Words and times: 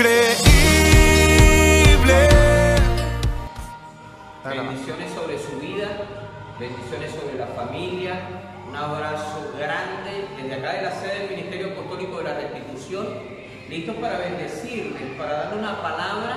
increíble. 0.00 0.28
Bendiciones 4.44 5.12
sobre 5.14 5.38
su 5.38 5.60
vida, 5.60 5.88
bendiciones 6.58 7.10
sobre 7.12 7.38
la 7.38 7.46
familia. 7.48 8.20
Un 8.68 8.76
abrazo 8.76 9.52
grande 9.58 10.28
desde 10.36 10.54
acá 10.54 10.72
de 10.74 10.82
la 10.82 10.92
sede 10.92 11.18
del 11.20 11.30
Ministerio 11.30 11.72
Apostólico 11.72 12.18
de 12.18 12.24
la 12.24 12.34
Restitución. 12.34 13.06
Listos 13.68 13.96
para 13.96 14.18
bendecirles, 14.18 15.02
para 15.18 15.32
darle 15.32 15.58
una 15.58 15.82
palabra 15.82 16.36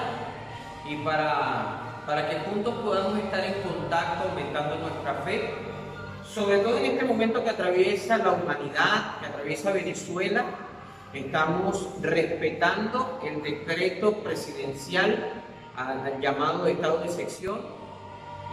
y 0.87 0.95
para, 0.97 2.03
para 2.05 2.29
que 2.29 2.39
juntos 2.39 2.75
podamos 2.83 3.17
estar 3.17 3.43
en 3.43 3.61
contacto, 3.61 4.29
aumentando 4.29 4.77
nuestra 4.77 5.13
fe. 5.23 5.53
Sobre 6.25 6.59
todo 6.59 6.77
en 6.79 6.85
este 6.85 7.05
momento 7.05 7.43
que 7.43 7.51
atraviesa 7.51 8.17
la 8.17 8.31
humanidad, 8.31 9.19
que 9.19 9.27
atraviesa 9.27 9.71
Venezuela, 9.71 10.43
estamos 11.13 11.89
respetando 12.01 13.19
el 13.23 13.43
decreto 13.43 14.13
presidencial 14.23 15.43
al 15.75 16.19
llamado 16.19 16.67
estado 16.67 16.99
de 16.99 17.09
sección 17.09 17.59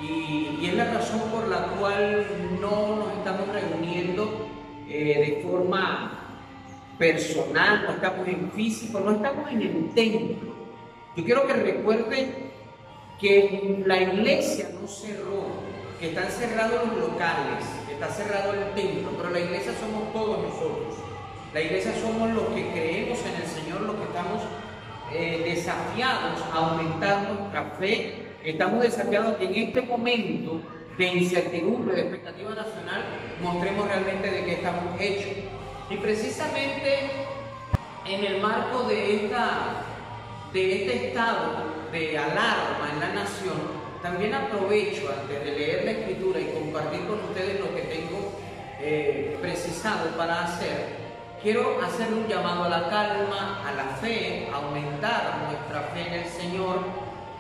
y, 0.03 0.67
es 0.67 0.75
la 0.75 0.95
razón 0.95 1.21
por 1.31 1.49
la 1.49 1.67
cual 1.79 2.27
no 2.61 2.97
nos 2.97 3.19
estamos 3.19 3.49
reuniendo 3.49 4.47
eh, 4.89 5.37
de 5.37 5.43
forma 5.43 6.21
personal, 6.99 7.85
no 7.85 7.91
estamos 7.93 8.29
en 8.29 8.51
físico, 8.53 9.01
no 9.01 9.13
estamos 9.13 9.51
en 9.51 9.63
el 9.63 9.95
templo. 9.95 10.55
Yo 11.17 11.25
quiero 11.25 11.47
que 11.47 11.53
recuerden 11.55 12.51
que 13.19 13.83
la 13.87 14.01
iglesia 14.01 14.71
no 14.81 14.87
cerró, 14.87 15.45
que 15.99 16.09
están 16.09 16.31
cerrados 16.31 16.89
los 16.89 17.11
locales, 17.11 17.65
está 17.91 18.09
cerrado 18.09 18.55
el 18.55 18.75
templo, 18.75 19.11
pero 19.17 19.31
la 19.31 19.41
iglesia 19.41 19.73
somos 19.79 20.13
todos 20.13 20.43
nosotros. 20.43 21.10
La 21.53 21.61
iglesia 21.61 21.93
somos 22.01 22.31
los 22.31 22.45
que 22.49 22.71
creemos 22.71 23.19
en 23.27 23.43
el 23.43 23.49
Señor, 23.49 23.81
los 23.83 23.97
que 23.97 24.05
estamos 24.05 24.43
eh, 25.13 25.43
desafiados 25.45 26.41
a 26.53 26.57
aumentar 26.57 27.29
nuestra 27.33 27.65
fe 27.79 28.31
Estamos 28.45 28.83
desafiados 28.83 29.37
que 29.37 29.45
en 29.45 29.55
este 29.55 29.83
momento 29.83 30.63
de 30.97 31.07
incertidumbre, 31.09 31.95
de 31.95 32.01
expectativa 32.03 32.51
nacional, 32.55 33.05
mostremos 33.43 33.87
realmente 33.87 34.31
de 34.31 34.45
qué 34.45 34.53
estamos 34.53 34.99
hechos. 34.99 35.33
Y 35.91 35.97
precisamente 35.97 37.11
en 38.07 38.25
el 38.25 38.41
marco 38.41 38.85
de, 38.85 39.17
esta, 39.17 39.83
de 40.55 40.83
este 40.83 41.09
estado 41.09 41.65
de 41.93 42.17
alarma 42.17 42.89
en 42.95 43.01
la 43.01 43.13
nación, 43.13 43.59
también 44.01 44.33
aprovecho 44.33 45.13
antes 45.21 45.45
de 45.45 45.53
leer 45.53 45.85
la 45.85 45.91
escritura 45.91 46.41
y 46.41 46.47
compartir 46.47 47.01
con 47.01 47.21
ustedes 47.25 47.61
lo 47.61 47.75
que 47.75 47.83
tengo 47.83 48.41
eh, 48.81 49.37
precisado 49.43 50.09
para 50.17 50.45
hacer, 50.45 51.10
quiero 51.43 51.81
hacer 51.83 52.13
un 52.13 52.27
llamado 52.27 52.65
a 52.65 52.69
la 52.69 52.89
calma, 52.89 53.67
a 53.67 53.73
la 53.73 53.85
fe, 53.97 54.49
a 54.53 54.57
aumentar 54.57 55.49
nuestra 55.49 55.83
fe 55.95 56.07
en 56.07 56.15
el 56.23 56.27
Señor 56.27 56.79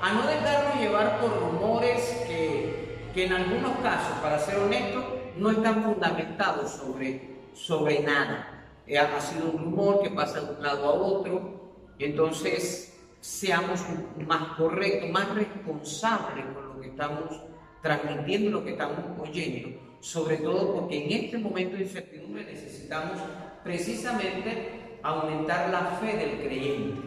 a 0.00 0.12
no 0.14 0.26
dejarnos 0.26 0.80
llevar 0.80 1.20
por 1.20 1.38
rumores 1.38 2.24
que, 2.26 2.98
en 3.14 3.32
algunos 3.32 3.78
casos, 3.80 4.18
para 4.22 4.38
ser 4.38 4.58
honesto, 4.58 5.32
no 5.36 5.50
están 5.50 5.84
fundamentados 5.84 6.70
sobre, 6.70 7.38
sobre 7.52 8.00
nada. 8.00 8.66
Eh, 8.86 8.98
ha 8.98 9.20
sido 9.20 9.50
un 9.50 9.58
rumor 9.58 10.02
que 10.02 10.10
pasa 10.10 10.40
de 10.40 10.54
un 10.54 10.62
lado 10.62 10.88
a 10.88 10.92
otro, 10.92 11.74
entonces 11.98 12.98
seamos 13.20 13.84
más 14.26 14.56
correctos, 14.56 15.10
más 15.10 15.34
responsables 15.34 16.46
con 16.54 16.68
lo 16.68 16.80
que 16.80 16.88
estamos 16.88 17.42
transmitiendo, 17.82 18.50
lo 18.50 18.64
que 18.64 18.70
estamos 18.70 18.98
oyendo, 19.18 19.78
sobre 20.00 20.38
todo 20.38 20.74
porque 20.74 21.04
en 21.04 21.24
este 21.24 21.36
momento 21.36 21.76
de 21.76 21.82
incertidumbre 21.82 22.44
necesitamos 22.44 23.18
precisamente 23.64 24.98
aumentar 25.02 25.70
la 25.70 25.98
fe 26.00 26.16
del 26.16 26.42
creyente, 26.42 27.00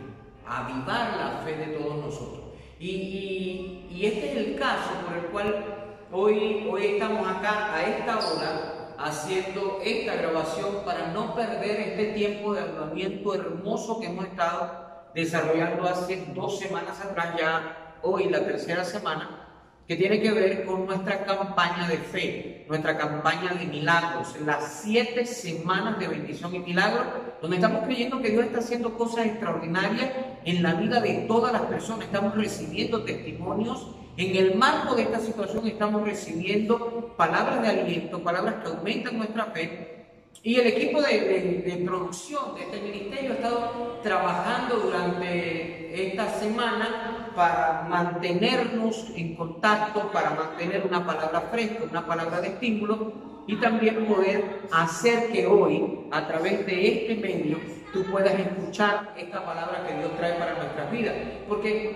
avivar 0.45 1.17
la 1.17 1.41
fe 1.43 1.55
de 1.57 1.77
todos 1.77 1.95
nosotros. 1.97 2.43
Y, 2.79 3.79
este 4.03 4.31
es 4.31 4.37
el 4.37 4.55
caso 4.59 4.89
por 5.07 5.17
el 5.17 5.25
cual 5.27 5.65
hoy, 6.11 6.67
hoy 6.69 6.85
estamos 6.85 7.25
acá 7.25 7.73
a 7.73 7.83
esta 7.83 8.17
hora 8.17 8.95
haciendo 8.97 9.79
esta 9.83 10.15
grabación 10.15 10.83
para 10.85 11.07
no 11.07 11.33
perder 11.33 11.79
este 11.79 12.13
tiempo 12.13 12.53
de 12.53 12.61
avivamiento 12.61 13.33
hermoso 13.33 13.99
que 13.99 14.07
hemos 14.07 14.25
estado 14.25 14.83
desarrollando 15.13 15.83
hace 15.87 16.25
dos 16.33 16.59
semanas 16.59 16.99
atrás, 16.99 17.35
ya 17.37 17.97
hoy 18.01 18.29
la 18.29 18.43
tercera 18.43 18.83
semana, 18.83 19.42
que 19.87 19.95
tiene 19.97 20.21
que 20.21 20.31
ver 20.31 20.65
con 20.65 20.85
nuestra 20.85 21.25
campaña 21.25 21.87
de 21.87 21.97
fe, 21.97 22.65
nuestra 22.69 22.97
campaña 22.97 23.53
de 23.53 23.65
milagros, 23.65 24.35
las 24.45 24.81
siete 24.81 25.25
semanas 25.25 25.99
de 25.99 26.07
bendición 26.07 26.55
y 26.55 26.59
milagros, 26.59 27.05
donde 27.41 27.57
estamos 27.57 27.83
creyendo 27.83 28.21
que 28.21 28.29
Dios 28.29 28.45
está 28.45 28.59
haciendo 28.59 28.97
cosas 28.97 29.25
extraordinarias 29.25 30.09
en 30.45 30.63
la 30.63 30.75
vida 30.75 31.01
de 31.01 31.25
todas 31.27 31.51
las 31.51 31.63
personas, 31.63 32.05
estamos 32.05 32.35
recibiendo 32.35 33.03
testimonios, 33.03 33.87
en 34.15 34.35
el 34.35 34.55
marco 34.55 34.95
de 34.95 35.03
esta 35.03 35.19
situación 35.19 35.65
estamos 35.67 36.03
recibiendo 36.03 37.13
palabras 37.17 37.61
de 37.63 37.67
aliento, 37.69 38.23
palabras 38.23 38.55
que 38.63 38.69
aumentan 38.69 39.17
nuestra 39.17 39.45
fe, 39.45 40.02
y 40.45 40.59
el 40.59 40.67
equipo 40.67 41.01
de, 41.01 41.81
producción 41.85 42.53
de 42.55 42.63
este 42.63 42.81
ministerio 42.81 43.31
ha 43.31 43.35
estado 43.35 43.99
trabajando 44.03 44.75
durante 44.75 46.07
esta 46.09 46.29
semana 46.37 47.31
para 47.33 47.87
mantenernos 47.89 49.05
en 49.15 49.35
contacto, 49.35 50.11
para 50.11 50.31
mantener 50.31 50.85
una 50.85 51.05
palabra 51.05 51.47
fresca, 51.49 51.85
una 51.89 52.05
palabra 52.05 52.41
de 52.41 52.49
estímulo 52.49 53.13
y 53.47 53.55
también 53.55 54.05
poder 54.05 54.63
hacer 54.69 55.31
que 55.31 55.47
hoy, 55.47 56.07
a 56.11 56.27
través 56.27 56.65
de 56.65 56.87
este 56.87 57.15
medio, 57.15 57.59
tú 57.93 58.03
puedas 58.11 58.37
escuchar 58.37 59.13
esta 59.17 59.45
palabra 59.45 59.87
que 59.87 59.97
Dios 59.97 60.11
trae 60.17 60.33
para 60.33 60.55
nuestras 60.55 60.91
vidas. 60.91 61.15
Porque 61.47 61.95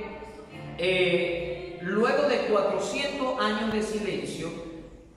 eh, 0.78 1.80
luego 1.82 2.30
de 2.30 2.38
400 2.50 3.42
años 3.42 3.74
de 3.74 3.84
silencio 3.84 4.48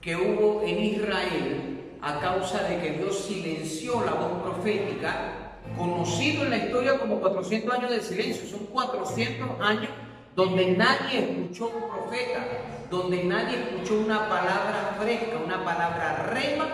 que 0.01 0.17
hubo 0.17 0.63
en 0.65 0.79
Israel, 0.81 1.80
a 2.03 2.19
causa 2.19 2.63
de 2.63 2.81
que 2.81 2.91
Dios 2.93 3.17
silenció 3.19 4.03
la 4.05 4.13
voz 4.13 4.43
profética, 4.43 5.57
conocido 5.77 6.45
en 6.45 6.51
la 6.51 6.57
historia 6.57 6.99
como 6.99 7.21
400 7.21 7.75
años 7.75 7.91
de 7.91 8.01
silencio. 8.01 8.49
Son 8.49 8.67
400 8.67 9.61
años 9.61 9.91
donde 10.35 10.73
nadie 10.73 11.31
escuchó 11.31 11.67
un 11.67 11.91
profeta, 11.91 12.47
donde 12.91 13.25
nadie 13.25 13.59
escuchó 13.59 14.01
una 14.01 14.29
palabra 14.29 14.97
fresca, 14.99 15.37
una 15.45 15.63
palabra 15.65 16.31
rema. 16.33 16.67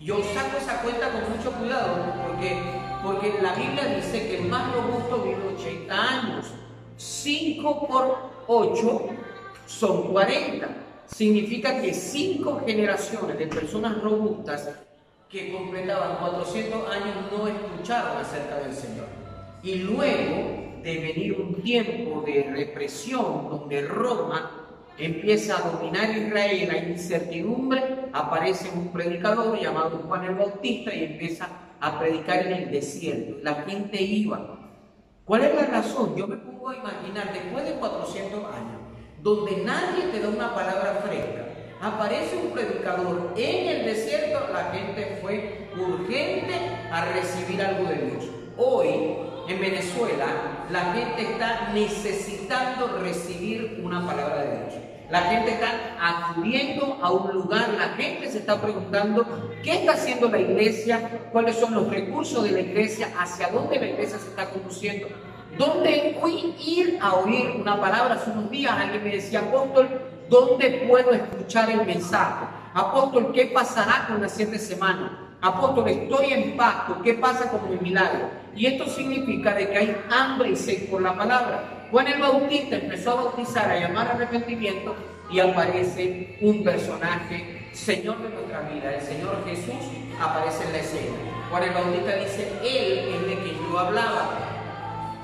Yo 0.00 0.16
saco 0.32 0.56
esa 0.56 0.80
cuenta 0.80 1.10
con 1.10 1.36
mucho 1.36 1.52
cuidado 1.52 1.96
porque, 2.26 2.56
porque 3.02 3.42
la 3.42 3.54
Biblia 3.54 3.96
dice 3.96 4.28
que 4.28 4.38
el 4.38 4.48
más 4.48 4.72
robusto 4.72 5.22
vive 5.22 5.54
80 5.56 5.94
años. 5.94 6.46
5 6.96 7.86
por 7.86 8.30
8 8.46 9.00
son 9.66 10.12
40 10.12 10.87
significa 11.08 11.80
que 11.80 11.94
cinco 11.94 12.62
generaciones 12.64 13.38
de 13.38 13.46
personas 13.46 14.00
robustas 14.02 14.68
que 15.28 15.52
completaban 15.52 16.18
400 16.18 16.90
años 16.90 17.16
no 17.30 17.48
escucharon 17.48 18.18
acerca 18.18 18.60
del 18.60 18.72
Señor. 18.72 19.06
Y 19.62 19.76
luego 19.76 20.80
de 20.82 20.98
venir 20.98 21.40
un 21.40 21.62
tiempo 21.62 22.22
de 22.22 22.44
represión 22.44 23.48
donde 23.50 23.82
Roma 23.82 24.68
empieza 24.96 25.58
a 25.58 25.70
dominar 25.70 26.16
Israel, 26.16 26.70
hay 26.70 26.92
incertidumbre, 26.92 28.08
aparece 28.12 28.70
un 28.74 28.88
predicador 28.88 29.58
llamado 29.60 29.98
Juan 30.06 30.24
el 30.24 30.34
Bautista 30.34 30.94
y 30.94 31.04
empieza 31.04 31.48
a 31.80 31.98
predicar 31.98 32.46
en 32.46 32.52
el 32.52 32.70
desierto. 32.70 33.36
La 33.42 33.54
gente 33.62 34.00
iba. 34.02 34.56
¿Cuál 35.24 35.44
es 35.44 35.54
la 35.54 35.66
razón? 35.66 36.16
Yo 36.16 36.26
me 36.26 36.36
pongo 36.36 36.70
a 36.70 36.76
imaginar, 36.76 37.32
después 37.32 37.64
de 37.64 37.72
400 37.74 38.44
años, 38.46 38.77
donde 39.22 39.56
nadie 39.64 40.04
te 40.12 40.20
da 40.20 40.28
una 40.28 40.54
palabra 40.54 41.02
fresca. 41.06 41.46
Aparece 41.80 42.36
un 42.36 42.50
predicador 42.50 43.32
en 43.36 43.68
el 43.68 43.84
desierto, 43.84 44.52
la 44.52 44.72
gente 44.72 45.18
fue 45.22 45.68
urgente 45.76 46.54
a 46.90 47.04
recibir 47.12 47.62
algo 47.62 47.88
de 47.88 47.96
Dios. 47.96 48.24
Hoy, 48.56 48.88
en 49.48 49.60
Venezuela, 49.60 50.26
la 50.70 50.92
gente 50.92 51.22
está 51.22 51.70
necesitando 51.72 52.98
recibir 52.98 53.80
una 53.84 54.04
palabra 54.04 54.42
de 54.42 54.56
Dios. 54.56 54.74
La 55.10 55.22
gente 55.22 55.52
está 55.52 55.96
acudiendo 56.00 56.98
a 57.00 57.10
un 57.10 57.32
lugar, 57.32 57.70
la 57.78 57.94
gente 57.96 58.30
se 58.30 58.38
está 58.38 58.60
preguntando 58.60 59.24
qué 59.62 59.76
está 59.76 59.92
haciendo 59.92 60.28
la 60.28 60.38
iglesia, 60.38 61.28
cuáles 61.32 61.56
son 61.56 61.74
los 61.74 61.88
recursos 61.88 62.44
de 62.44 62.50
la 62.50 62.60
iglesia, 62.60 63.08
hacia 63.18 63.48
dónde 63.48 63.78
la 63.78 63.86
iglesia 63.86 64.18
se 64.18 64.28
está 64.28 64.50
conduciendo. 64.50 65.06
¿Dónde 65.56 66.18
fui 66.20 66.54
ir 66.58 66.98
a 67.00 67.14
oír 67.14 67.50
una 67.60 67.80
palabra 67.80 68.14
hace 68.14 68.30
unos 68.30 68.50
días? 68.50 68.72
Alguien 68.72 69.02
me 69.02 69.10
decía, 69.10 69.40
apóstol, 69.40 69.88
¿dónde 70.28 70.84
puedo 70.88 71.12
escuchar 71.12 71.70
el 71.70 71.86
mensaje? 71.86 72.46
Apóstol, 72.74 73.32
¿qué 73.32 73.46
pasará 73.46 74.06
con 74.08 74.20
las 74.20 74.32
siete 74.32 74.58
semanas? 74.58 75.10
Apóstol, 75.40 75.88
estoy 75.88 76.32
en 76.32 76.56
pacto, 76.56 77.00
¿qué 77.02 77.14
pasa 77.14 77.50
con 77.50 77.70
mi 77.70 77.76
milagro? 77.76 78.28
Y 78.54 78.66
esto 78.66 78.86
significa 78.86 79.54
de 79.54 79.70
que 79.70 79.78
hay 79.78 79.96
hambre 80.10 80.50
y 80.50 80.56
sed 80.56 80.90
por 80.90 81.00
la 81.00 81.16
palabra. 81.16 81.86
Juan 81.90 82.08
el 82.08 82.20
Bautista 82.20 82.76
empezó 82.76 83.12
a 83.12 83.14
bautizar, 83.14 83.70
a 83.70 83.80
llamar 83.80 84.08
arrepentimiento 84.08 84.94
y 85.30 85.40
aparece 85.40 86.36
un 86.40 86.62
personaje, 86.62 87.68
Señor 87.72 88.18
de 88.22 88.30
nuestra 88.30 88.60
vida, 88.62 88.94
el 88.94 89.00
Señor 89.00 89.44
Jesús 89.46 89.90
aparece 90.20 90.64
en 90.64 90.72
la 90.72 90.78
escena. 90.78 91.16
Juan 91.50 91.62
el 91.62 91.70
Bautista 91.70 92.16
dice, 92.16 92.52
Él 92.62 93.14
es 93.14 93.28
de 93.28 93.42
quien 93.42 93.56
yo 93.70 93.78
hablaba 93.78 94.47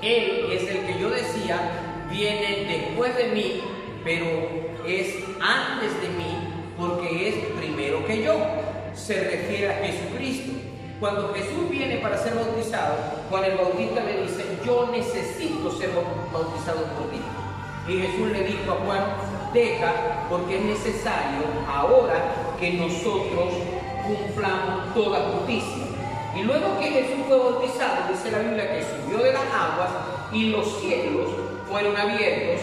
Él 0.01 0.49
es 0.51 0.69
el 0.69 0.85
que 0.85 0.99
yo 0.99 1.09
decía, 1.09 2.05
viene 2.09 2.65
después 2.67 3.15
de 3.17 3.29
mí, 3.29 3.61
pero 4.03 4.25
es 4.87 5.15
antes 5.41 6.01
de 6.01 6.09
mí 6.09 6.35
porque 6.77 7.29
es 7.29 7.35
primero 7.57 8.05
que 8.05 8.23
yo. 8.23 8.35
Se 8.93 9.13
refiere 9.15 9.73
a 9.73 9.85
Jesucristo. 9.85 10.53
Cuando 10.99 11.33
Jesús 11.33 11.69
viene 11.69 11.97
para 11.97 12.17
ser 12.17 12.33
bautizado, 12.35 12.95
Juan 13.29 13.43
el 13.43 13.57
Bautista 13.57 14.01
le 14.03 14.21
dice, 14.21 14.45
yo 14.65 14.89
necesito 14.91 15.69
ser 15.77 15.89
bautizado 16.31 16.83
por 16.97 17.11
ti. 17.11 17.19
Y 17.87 17.99
Jesús 17.99 18.31
le 18.31 18.43
dijo 18.45 18.71
a 18.71 18.85
Juan, 18.85 19.03
deja 19.53 20.27
porque 20.29 20.57
es 20.57 20.63
necesario 20.63 21.43
ahora 21.67 22.55
que 22.59 22.73
nosotros 22.73 23.53
cumplamos 24.07 24.93
toda 24.93 25.19
justicia. 25.31 25.94
Y 26.35 26.43
luego 26.43 26.79
que 26.79 26.87
Jesús 26.87 27.25
fue 27.27 27.37
bautizado, 27.37 28.11
dice 28.11 28.31
la 28.31 28.39
Biblia 28.39 28.71
que 28.71 28.83
subió 28.83 29.23
de 29.23 29.33
las 29.33 29.43
aguas 29.43 29.89
y 30.33 30.49
los 30.49 30.81
cielos 30.81 31.29
fueron 31.69 31.95
abiertos 31.95 32.61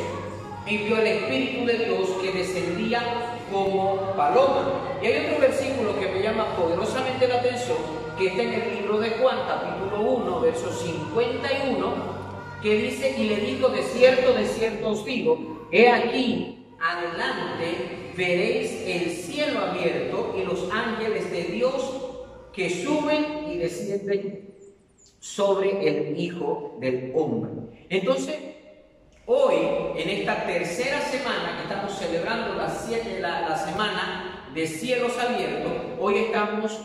y 0.67 0.77
vio 0.79 0.99
el 0.99 1.07
Espíritu 1.07 1.67
de 1.67 1.79
Dios 1.79 2.09
que 2.23 2.33
descendía 2.33 3.03
como 3.51 4.13
paloma. 4.17 4.99
Y 5.03 5.07
hay 5.07 5.27
otro 5.27 5.41
versículo 5.41 5.99
que 5.99 6.09
me 6.09 6.23
llama 6.23 6.55
poderosamente 6.57 7.27
la 7.27 7.37
atención, 7.37 7.79
que 8.19 8.29
está 8.29 8.43
en 8.43 8.53
el 8.53 8.75
libro 8.77 8.99
de 8.99 9.11
Juan, 9.11 9.39
capítulo 9.49 10.01
1, 10.01 10.41
verso 10.41 10.71
51, 10.71 11.95
que 12.63 12.75
dice, 12.77 13.15
y 13.19 13.25
le 13.25 13.37
dijo, 13.37 13.69
de 13.69 13.83
cierto, 13.83 14.35
de 14.35 14.47
cierto 14.47 14.91
os 14.91 15.05
digo, 15.05 15.67
he 15.73 15.89
aquí, 15.89 16.67
adelante 16.81 18.13
veréis 18.17 18.83
el 18.87 19.11
cielo 19.11 19.61
abierto 19.61 20.35
y 20.39 20.45
los 20.45 20.71
ángeles 20.71 21.31
de 21.31 21.45
Dios 21.45 21.73
que 22.53 22.69
suben 22.69 23.42
sobre 25.19 25.89
el 25.89 26.19
Hijo 26.19 26.77
del 26.81 27.13
Hombre. 27.15 27.87
Entonces, 27.89 28.37
hoy, 29.27 29.55
en 29.97 30.09
esta 30.09 30.45
tercera 30.47 31.01
semana 31.01 31.57
que 31.57 31.63
estamos 31.63 31.93
celebrando 31.93 32.55
la, 32.55 32.69
la, 33.21 33.49
la 33.49 33.57
semana 33.57 34.51
de 34.55 34.67
cielos 34.67 35.13
abiertos, 35.19 35.73
hoy 36.01 36.19
estamos 36.19 36.79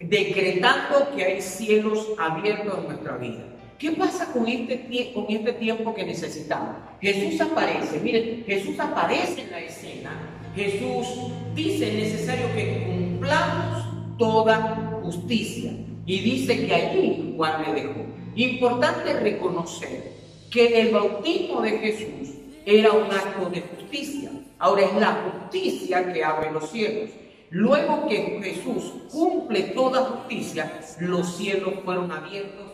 decretando 0.00 1.10
que 1.14 1.24
hay 1.24 1.42
cielos 1.42 2.08
abiertos 2.18 2.78
en 2.78 2.84
nuestra 2.84 3.16
vida. 3.16 3.44
¿Qué 3.78 3.92
pasa 3.92 4.32
con 4.32 4.48
este, 4.48 5.12
con 5.14 5.26
este 5.28 5.52
tiempo 5.52 5.94
que 5.94 6.04
necesitamos? 6.04 6.76
Jesús 7.00 7.40
aparece, 7.40 8.00
miren, 8.00 8.44
Jesús 8.44 8.78
aparece 8.80 9.42
en 9.42 9.50
la 9.52 9.60
escena. 9.60 10.10
Jesús 10.56 11.32
dice 11.54 11.92
necesario 11.92 12.46
que 12.56 12.84
cumplamos 12.84 13.84
toda 14.18 14.98
justicia. 15.00 15.72
Y 16.08 16.20
dice 16.20 16.66
que 16.66 16.74
allí 16.74 17.34
Juan 17.36 17.62
le 17.66 17.82
dejó. 17.82 18.00
Importante 18.34 19.12
reconocer 19.12 20.10
que 20.50 20.80
el 20.80 20.90
bautismo 20.90 21.60
de 21.60 21.70
Jesús 21.72 22.30
era 22.64 22.92
un 22.92 23.12
acto 23.12 23.50
de 23.50 23.60
justicia. 23.60 24.30
Ahora 24.58 24.86
es 24.86 24.94
la 24.94 25.22
justicia 25.22 26.10
que 26.10 26.24
abre 26.24 26.50
los 26.50 26.70
cielos. 26.70 27.10
Luego 27.50 28.08
que 28.08 28.40
Jesús 28.42 28.90
cumple 29.12 29.64
toda 29.74 30.00
justicia, 30.06 30.80
los 31.00 31.36
cielos 31.36 31.74
fueron 31.84 32.10
abiertos 32.10 32.72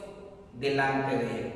delante 0.53 1.17
de 1.17 1.25
él. 1.25 1.53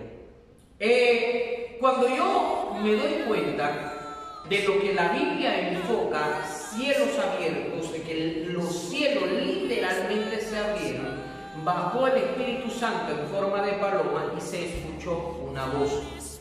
Eh, 0.80 1.76
cuando 1.78 2.08
yo 2.08 2.76
me 2.82 2.92
doy 2.94 3.22
cuenta 3.28 4.42
de 4.48 4.62
lo 4.62 4.80
que 4.80 4.94
la 4.94 5.12
Biblia 5.12 5.70
enfoca, 5.70 6.44
cielos 6.44 7.16
abiertos, 7.19 7.92
de 7.92 8.02
que 8.02 8.46
los 8.50 8.69
cielos 8.69 9.25
literalmente 9.44 10.40
se 10.40 10.56
abrieron, 10.56 11.17
bajó 11.64 12.06
el 12.06 12.19
Espíritu 12.19 12.70
Santo 12.70 13.12
en 13.12 13.26
forma 13.28 13.62
de 13.62 13.72
paloma 13.72 14.32
y 14.37 14.40
se 14.40 14.66
escuchó 14.66 15.40
una 15.50 15.66
voz. 15.66 16.40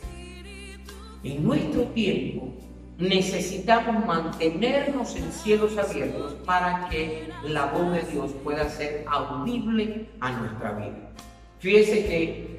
En 1.24 1.44
nuestro 1.44 1.82
tiempo 1.88 2.48
necesitamos 2.98 4.04
mantenernos 4.06 5.14
en 5.14 5.30
cielos 5.32 5.76
abiertos 5.78 6.34
para 6.44 6.88
que 6.88 7.30
la 7.44 7.66
voz 7.66 7.92
de 7.92 8.02
Dios 8.02 8.32
pueda 8.42 8.68
ser 8.68 9.04
audible 9.08 10.08
a 10.20 10.32
nuestra 10.32 10.72
vida. 10.72 11.10
Fíjese 11.60 12.06
que 12.06 12.58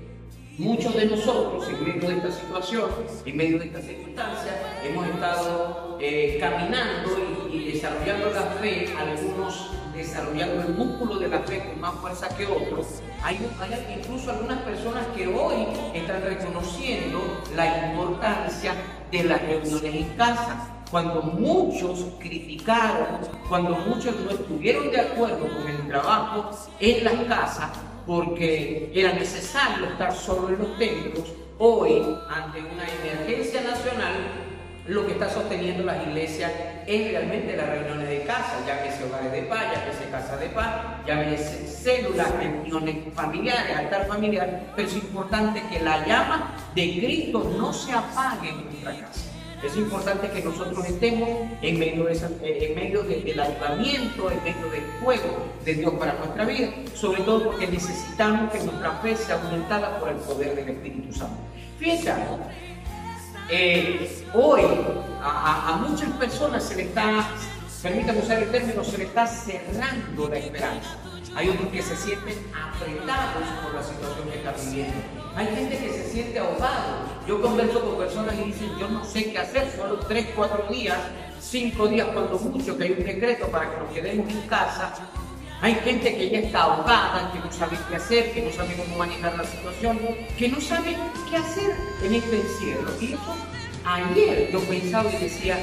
muchos 0.58 0.96
de 0.96 1.06
nosotros, 1.06 1.68
en 1.70 1.84
medio 1.84 2.10
de 2.10 2.16
esta 2.16 2.32
situación, 2.32 2.90
en 3.26 3.38
medio 3.38 3.60
de 3.60 3.66
esta 3.66 3.82
circunstancia, 3.82 4.80
hemos 4.84 5.08
estado 5.08 5.98
eh, 6.02 6.38
caminando 6.40 7.10
y, 7.52 7.72
desarrollando 7.72 8.32
la 8.32 8.42
fe, 8.62 8.88
algunos 8.98 9.72
desarrollando 10.00 10.62
el 10.62 10.74
músculo 10.76 11.20
de 11.20 11.28
la 11.28 11.40
fe 11.40 11.64
con 11.66 11.80
más 11.82 11.94
fuerza 11.96 12.30
que 12.30 12.46
otros. 12.46 13.02
Hay, 13.22 13.38
hay 13.60 14.00
incluso 14.00 14.32
algunas 14.32 14.60
personas 14.60 15.06
que 15.16 15.28
hoy 15.28 15.68
están 15.94 16.22
reconociendo 16.24 17.22
la 17.56 17.92
importancia 17.92 18.74
de 19.12 19.24
las 19.24 19.42
reuniones 19.42 19.96
en 19.96 20.10
casa. 20.16 20.76
Cuando 20.90 21.22
muchos 21.22 22.06
criticaron, 22.20 23.20
cuando 23.48 23.76
muchos 23.76 24.16
no 24.22 24.32
estuvieron 24.32 24.90
de 24.90 25.02
acuerdo 25.02 25.48
con 25.48 25.68
el 25.68 25.88
trabajo 25.88 26.50
en 26.80 27.04
las 27.04 27.14
casas, 27.28 27.70
porque 28.08 28.92
era 28.96 29.14
necesario 29.14 29.86
estar 29.86 30.16
solo 30.16 30.50
en 30.50 30.58
los 30.58 30.78
templos, 30.80 31.26
hoy, 31.60 32.02
ante 32.30 32.60
una 32.60 32.88
emergencia 32.88 33.62
nacional, 33.62 34.16
lo 34.90 35.06
que 35.06 35.14
está 35.14 35.30
sosteniendo 35.30 35.84
las 35.84 36.06
iglesias 36.08 36.52
es 36.88 37.12
realmente 37.12 37.56
las 37.56 37.70
reuniones 37.70 38.10
de 38.10 38.24
casa, 38.24 38.58
llámese 38.66 39.04
hogares 39.04 39.32
de 39.32 39.44
paz, 39.44 39.66
llámese 39.72 40.10
casa 40.10 40.38
de 40.38 40.50
paz, 40.50 41.06
llámese 41.06 41.68
células, 41.68 42.32
reuniones 42.32 42.96
familiares, 43.14 43.78
altar 43.78 44.08
familiar, 44.08 44.64
pero 44.76 44.88
es 44.88 44.96
importante 44.96 45.62
que 45.72 45.80
la 45.84 46.06
llama 46.08 46.56
de 46.74 46.98
Cristo 46.98 47.52
no 47.56 47.72
se 47.72 47.92
apague 47.92 48.50
en 48.50 48.66
nuestra 48.66 48.96
casa. 49.00 49.22
Es 49.62 49.76
importante 49.76 50.30
que 50.30 50.42
nosotros 50.42 50.84
estemos 50.86 51.30
en 51.62 51.78
medio, 51.78 52.06
de 52.06 52.14
eh, 52.42 52.74
en 52.76 53.26
del 53.26 53.40
ayudamiento, 53.40 54.32
en 54.32 54.44
medio 54.44 54.72
del 54.72 54.84
fuego 55.04 55.46
de 55.66 55.74
Dios 55.76 55.94
para 56.00 56.14
nuestra 56.14 56.46
vida, 56.46 56.70
sobre 56.96 57.22
todo 57.24 57.44
porque 57.44 57.68
necesitamos 57.68 58.52
que 58.52 58.60
nuestra 58.64 58.92
fe 59.04 59.16
sea 59.16 59.36
aumentada 59.36 60.00
por 60.00 60.10
el 60.10 60.16
poder 60.16 60.56
del 60.56 60.70
Espíritu 60.70 61.14
Santo. 61.14 61.38
Fíjense 61.78 62.12
eh, 63.52 64.26
hoy 64.34 64.62
a, 65.22 65.84
muchas 65.88 66.10
personas 66.12 66.64
se 66.64 66.76
le 66.76 66.84
está, 66.84 67.28
permítame 67.82 68.20
usar 68.20 68.44
el 68.44 68.52
término, 68.52 68.84
se 68.84 68.98
le 68.98 69.06
está 69.06 69.28
cerrando 69.28 70.30
la 70.30 70.38
esperanza. 70.38 70.98
Hay 71.36 71.50
otros 71.50 71.70
que 71.70 71.82
se 71.82 71.96
sienten 71.96 72.38
apretados 72.54 73.48
por 73.64 73.74
la 73.76 73.84
situación 73.84 74.30
que 74.30 74.38
están 74.40 74.56
viviendo. 74.66 74.98
Hay 75.36 75.46
gente 75.48 75.78
que 75.78 75.90
se 75.92 76.10
siente 76.12 76.40
ahogado. 76.40 76.98
Yo 77.28 77.42
converso 77.42 77.82
con 77.82 77.98
personas 77.98 78.36
y 78.36 78.46
dicen, 78.46 78.72
yo 78.80 78.90
no 78.90 79.06
sé 79.06 79.32
qué 79.32 79.38
hacer, 79.38 79.72
solo 79.76 80.00
tres, 80.00 80.28
cuatro 80.36 80.66
días, 80.70 80.98
cinco 81.40 81.88
días 81.88 82.08
cuando 82.14 82.38
mucho, 82.40 82.78
que 82.78 82.84
hay 82.84 82.92
un 82.92 83.04
decreto 83.04 83.48
para 83.48 83.70
que 83.72 83.78
nos 83.78 83.92
quedemos 83.94 84.30
en 84.30 84.42
casa. 84.48 84.94
Hay 85.62 85.76
gente 85.76 86.16
que 86.16 86.30
ya 86.30 86.40
está 86.40 86.62
ahogada, 86.62 87.32
que 87.34 87.40
no 87.40 87.52
sabe 87.52 87.78
qué 87.90 87.98
hacer, 87.98 88.32
que 88.32 88.42
no 88.44 88.52
sabe 88.52 88.78
cómo 88.78 88.98
manejar 88.98 89.38
la 89.38 89.44
situación, 89.44 90.00
que 90.38 90.48
no 90.48 90.62
sabe 90.62 90.96
qué 91.30 91.36
hacer 91.36 91.76
en 92.02 92.14
este 92.14 92.40
encierro. 92.40 92.90
Y 93.02 93.14
eso, 93.14 93.36
ayer 93.84 94.52
yo 94.54 94.62
pensaba 94.62 95.12
y 95.12 95.18
decía, 95.18 95.58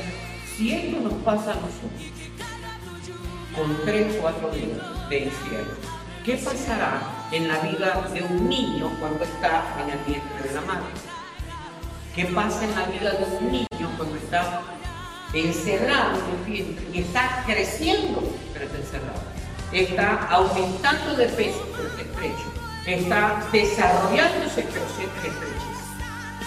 si 0.54 0.72
esto 0.72 1.00
nos 1.00 1.14
pasa 1.22 1.52
a 1.52 1.54
nosotros, 1.54 2.12
con 3.56 3.74
tres, 3.86 4.18
cuatro 4.20 4.50
días 4.50 5.08
de 5.08 5.24
encierro, 5.24 5.72
¿qué 6.26 6.36
pasará 6.36 7.00
en 7.32 7.48
la 7.48 7.58
vida 7.60 8.06
de 8.12 8.22
un 8.22 8.50
niño 8.50 8.94
cuando 9.00 9.24
está 9.24 9.64
en 9.82 9.98
el 9.98 9.98
vientre 10.04 10.46
de 10.46 10.54
la 10.54 10.60
madre? 10.60 10.92
¿Qué 12.14 12.26
pasa 12.26 12.64
en 12.64 12.74
la 12.74 12.84
vida 12.84 13.12
de 13.12 13.24
un 13.38 13.50
niño 13.50 13.90
cuando 13.96 14.16
está 14.16 14.60
encerrado 15.32 16.18
en 16.18 16.38
el 16.38 16.52
vientre 16.52 16.86
y 16.92 17.00
está 17.00 17.44
creciendo, 17.46 18.22
pero 18.52 18.66
está 18.66 18.76
encerrado? 18.76 19.25
Está 19.72 20.28
aumentando 20.30 21.16
de 21.16 21.26
peso, 21.26 21.64
está 21.74 22.02
estrecho, 22.02 22.52
está 22.86 23.46
desarrollándose, 23.52 24.62
siempre 24.62 25.28
estrecho. 25.28 25.66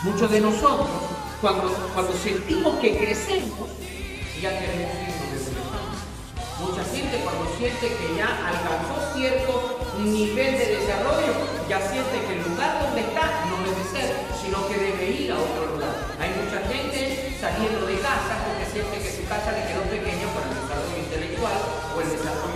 Muchos 0.03 0.31
de 0.31 0.41
nosotros, 0.41 0.87
cuando, 1.41 1.69
cuando 1.93 2.13
sentimos 2.13 2.79
que 2.79 2.97
crecemos, 2.97 3.69
ya 4.41 4.57
queremos 4.57 4.95
irnos 4.95 5.31
desde 5.35 5.51
Mucha 6.59 6.83
gente 6.91 7.23
cuando 7.23 7.43
siente 7.57 7.87
que 7.87 8.15
ya 8.15 8.27
alcanzó 8.47 9.15
cierto 9.15 9.79
nivel 9.99 10.57
de 10.57 10.79
desarrollo, 10.79 11.35
ya 11.67 11.79
siente 11.79 12.19
que 12.27 12.33
el 12.39 12.43
lugar 12.47 12.83
donde 12.83 13.01
está 13.01 13.45
no 13.47 13.63
debe 13.63 13.83
ser, 13.91 14.15
sino 14.43 14.67
que 14.67 14.75
debe 14.75 15.11
ir 15.11 15.31
a 15.31 15.39
otro 15.39 15.75
lugar. 15.75 15.95
Hay 16.19 16.31
mucha 16.35 16.59
gente 16.67 17.35
saliendo 17.39 17.87
de 17.87 17.99
casa 17.99 18.43
porque 18.43 18.67
siente 18.71 18.99
que 18.99 19.11
su 19.11 19.27
casa 19.27 19.51
le 19.51 19.67
quedó 19.67 19.83
pequeña 19.87 20.27
por 20.35 20.43
el 20.43 20.55
desarrollo 20.55 20.97
intelectual 20.99 21.59
o 21.95 22.01
el 22.01 22.09
desarrollo 22.11 22.48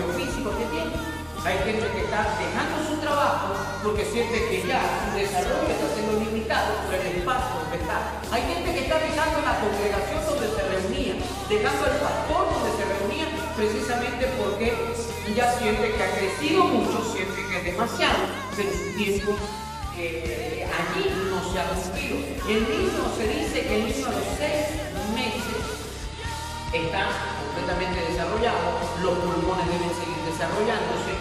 Hay 0.43 1.57
gente 1.59 1.87
que 1.87 2.03
está 2.03 2.35
dejando 2.35 2.83
su 2.83 2.99
trabajo 2.99 3.55
porque 3.81 4.03
siente 4.03 4.43
que 4.49 4.67
ya 4.67 4.83
su 4.83 5.15
desarrollo 5.15 5.71
está 5.71 5.87
siendo 5.95 6.19
limitado 6.19 6.83
por 6.83 6.95
el 6.95 7.15
espacio 7.15 7.63
donde 7.63 7.77
está. 7.79 8.19
Hay 8.29 8.41
gente 8.51 8.73
que 8.73 8.79
está 8.83 8.99
dejando 8.99 9.39
la 9.39 9.55
congregación 9.63 10.19
donde 10.27 10.47
se 10.51 10.63
reunía, 10.67 11.15
dejando 11.47 11.85
el 11.87 11.95
pastor 11.95 12.43
donde 12.51 12.71
se 12.75 12.83
reunía, 12.83 13.27
precisamente 13.55 14.27
porque 14.35 14.75
ya 15.33 15.47
siente 15.55 15.95
que 15.95 16.03
ha 16.03 16.11
crecido 16.11 16.63
mucho, 16.65 16.99
siente 17.15 17.39
que 17.47 17.57
es 17.57 17.63
demasiado, 17.63 18.19
pero 18.57 18.69
su 18.71 18.97
tiempo 18.99 19.31
eh, 19.95 20.67
allí 20.67 21.07
no 21.31 21.39
se 21.39 21.59
ha 21.59 21.71
cumplido. 21.71 22.19
El 22.51 22.67
niño 22.67 23.03
se 23.15 23.27
dice 23.31 23.63
que 23.63 23.75
el 23.79 23.83
niño 23.87 24.07
a 24.11 24.35
seis 24.35 24.67
está 26.73 27.05
completamente 27.45 28.11
desarrollado, 28.11 28.81
los 29.01 29.13
pulmones 29.19 29.65
deben 29.67 29.89
seguir 29.93 30.17
desarrollándose, 30.25 31.13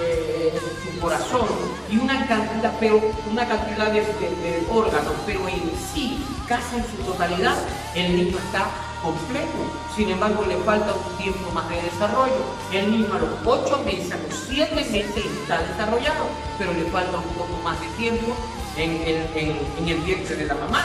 eh, 0.00 0.60
su 0.84 1.00
corazón 1.00 1.48
y 1.90 1.98
una 1.98 2.26
cantidad, 2.26 2.72
pero 2.78 3.00
una 3.30 3.48
cantidad 3.48 3.90
de, 3.90 4.66
órganos, 4.70 5.14
pero 5.26 5.48
en 5.48 5.72
sí, 5.92 6.24
casi 6.46 6.76
en 6.76 6.84
su 6.84 7.02
totalidad, 7.04 7.56
el 7.94 8.16
niño 8.16 8.38
está 8.38 8.66
completo. 9.02 9.58
Sin 9.96 10.10
embargo, 10.10 10.44
le 10.46 10.56
falta 10.58 10.92
un 10.92 11.16
tiempo 11.16 11.50
más 11.52 11.68
de 11.68 11.82
desarrollo. 11.82 12.44
El 12.72 12.90
niño 12.90 13.12
a 13.12 13.18
los 13.18 13.30
8 13.44 13.82
meses, 13.84 14.12
a 14.12 14.16
los 14.18 14.38
7 14.46 14.74
meses 14.74 15.16
está 15.16 15.62
desarrollado, 15.62 16.26
pero 16.58 16.72
le 16.72 16.84
falta 16.90 17.16
un 17.18 17.34
poco 17.34 17.60
más 17.64 17.80
de 17.80 17.88
tiempo 17.96 18.36
en, 18.76 19.88
el 19.88 20.00
vientre 20.02 20.36
de 20.36 20.46
la 20.46 20.54
mamá. 20.54 20.84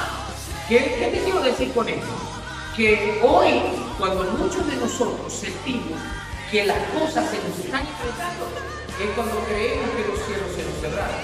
¿Qué, 0.68 0.77
¿Qué 0.77 1.18
te 1.18 1.24
quiero 1.24 1.42
decir 1.42 1.72
con 1.74 1.88
esto? 1.88 2.42
Que 2.75 3.22
hoy, 3.22 3.62
cuando 4.00 4.24
muchos 4.24 4.65
de 4.65 4.75
nosotros 4.77 5.32
sentimos 5.32 6.00
que 6.50 6.65
las 6.65 6.77
cosas 6.89 7.30
se 7.30 7.38
nos 7.38 7.60
están 7.60 7.86
enfrentando, 7.86 8.50
es 9.00 9.10
cuando 9.15 9.38
creemos 9.46 9.89
que 9.94 10.08
los 10.10 10.18
cielos 10.25 10.50
se 10.56 10.63
nos 10.65 10.82
cerraron, 10.82 11.22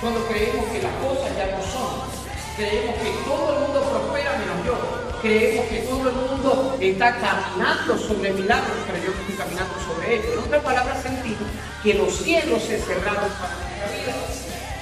cuando 0.00 0.24
creemos 0.24 0.64
que 0.72 0.80
las 0.80 0.94
cosas 1.04 1.36
ya 1.36 1.52
no 1.52 1.60
son, 1.60 2.08
creemos 2.56 2.94
que 2.96 3.10
todo 3.28 3.52
el 3.52 3.60
mundo 3.60 3.80
prospera 3.92 4.38
menos 4.38 4.64
yo, 4.64 5.20
creemos 5.20 5.66
que 5.68 5.78
todo 5.80 6.08
el 6.08 6.16
mundo 6.16 6.76
está 6.80 7.16
caminando 7.16 7.98
sobre 7.98 8.32
milagros, 8.32 8.76
pero 8.86 9.04
yo 9.04 9.10
estoy 9.12 9.34
caminando 9.36 9.74
sobre 9.84 10.14
ellos. 10.14 10.32
En 10.32 10.38
otras 10.38 10.64
palabras, 10.64 11.02
sentimos 11.02 11.48
que 11.82 11.94
los 11.94 12.16
cielos 12.16 12.62
se 12.62 12.80
cerraron 12.80 13.28
para 13.36 13.52
nuestra 13.52 13.86
vida. 14.00 14.16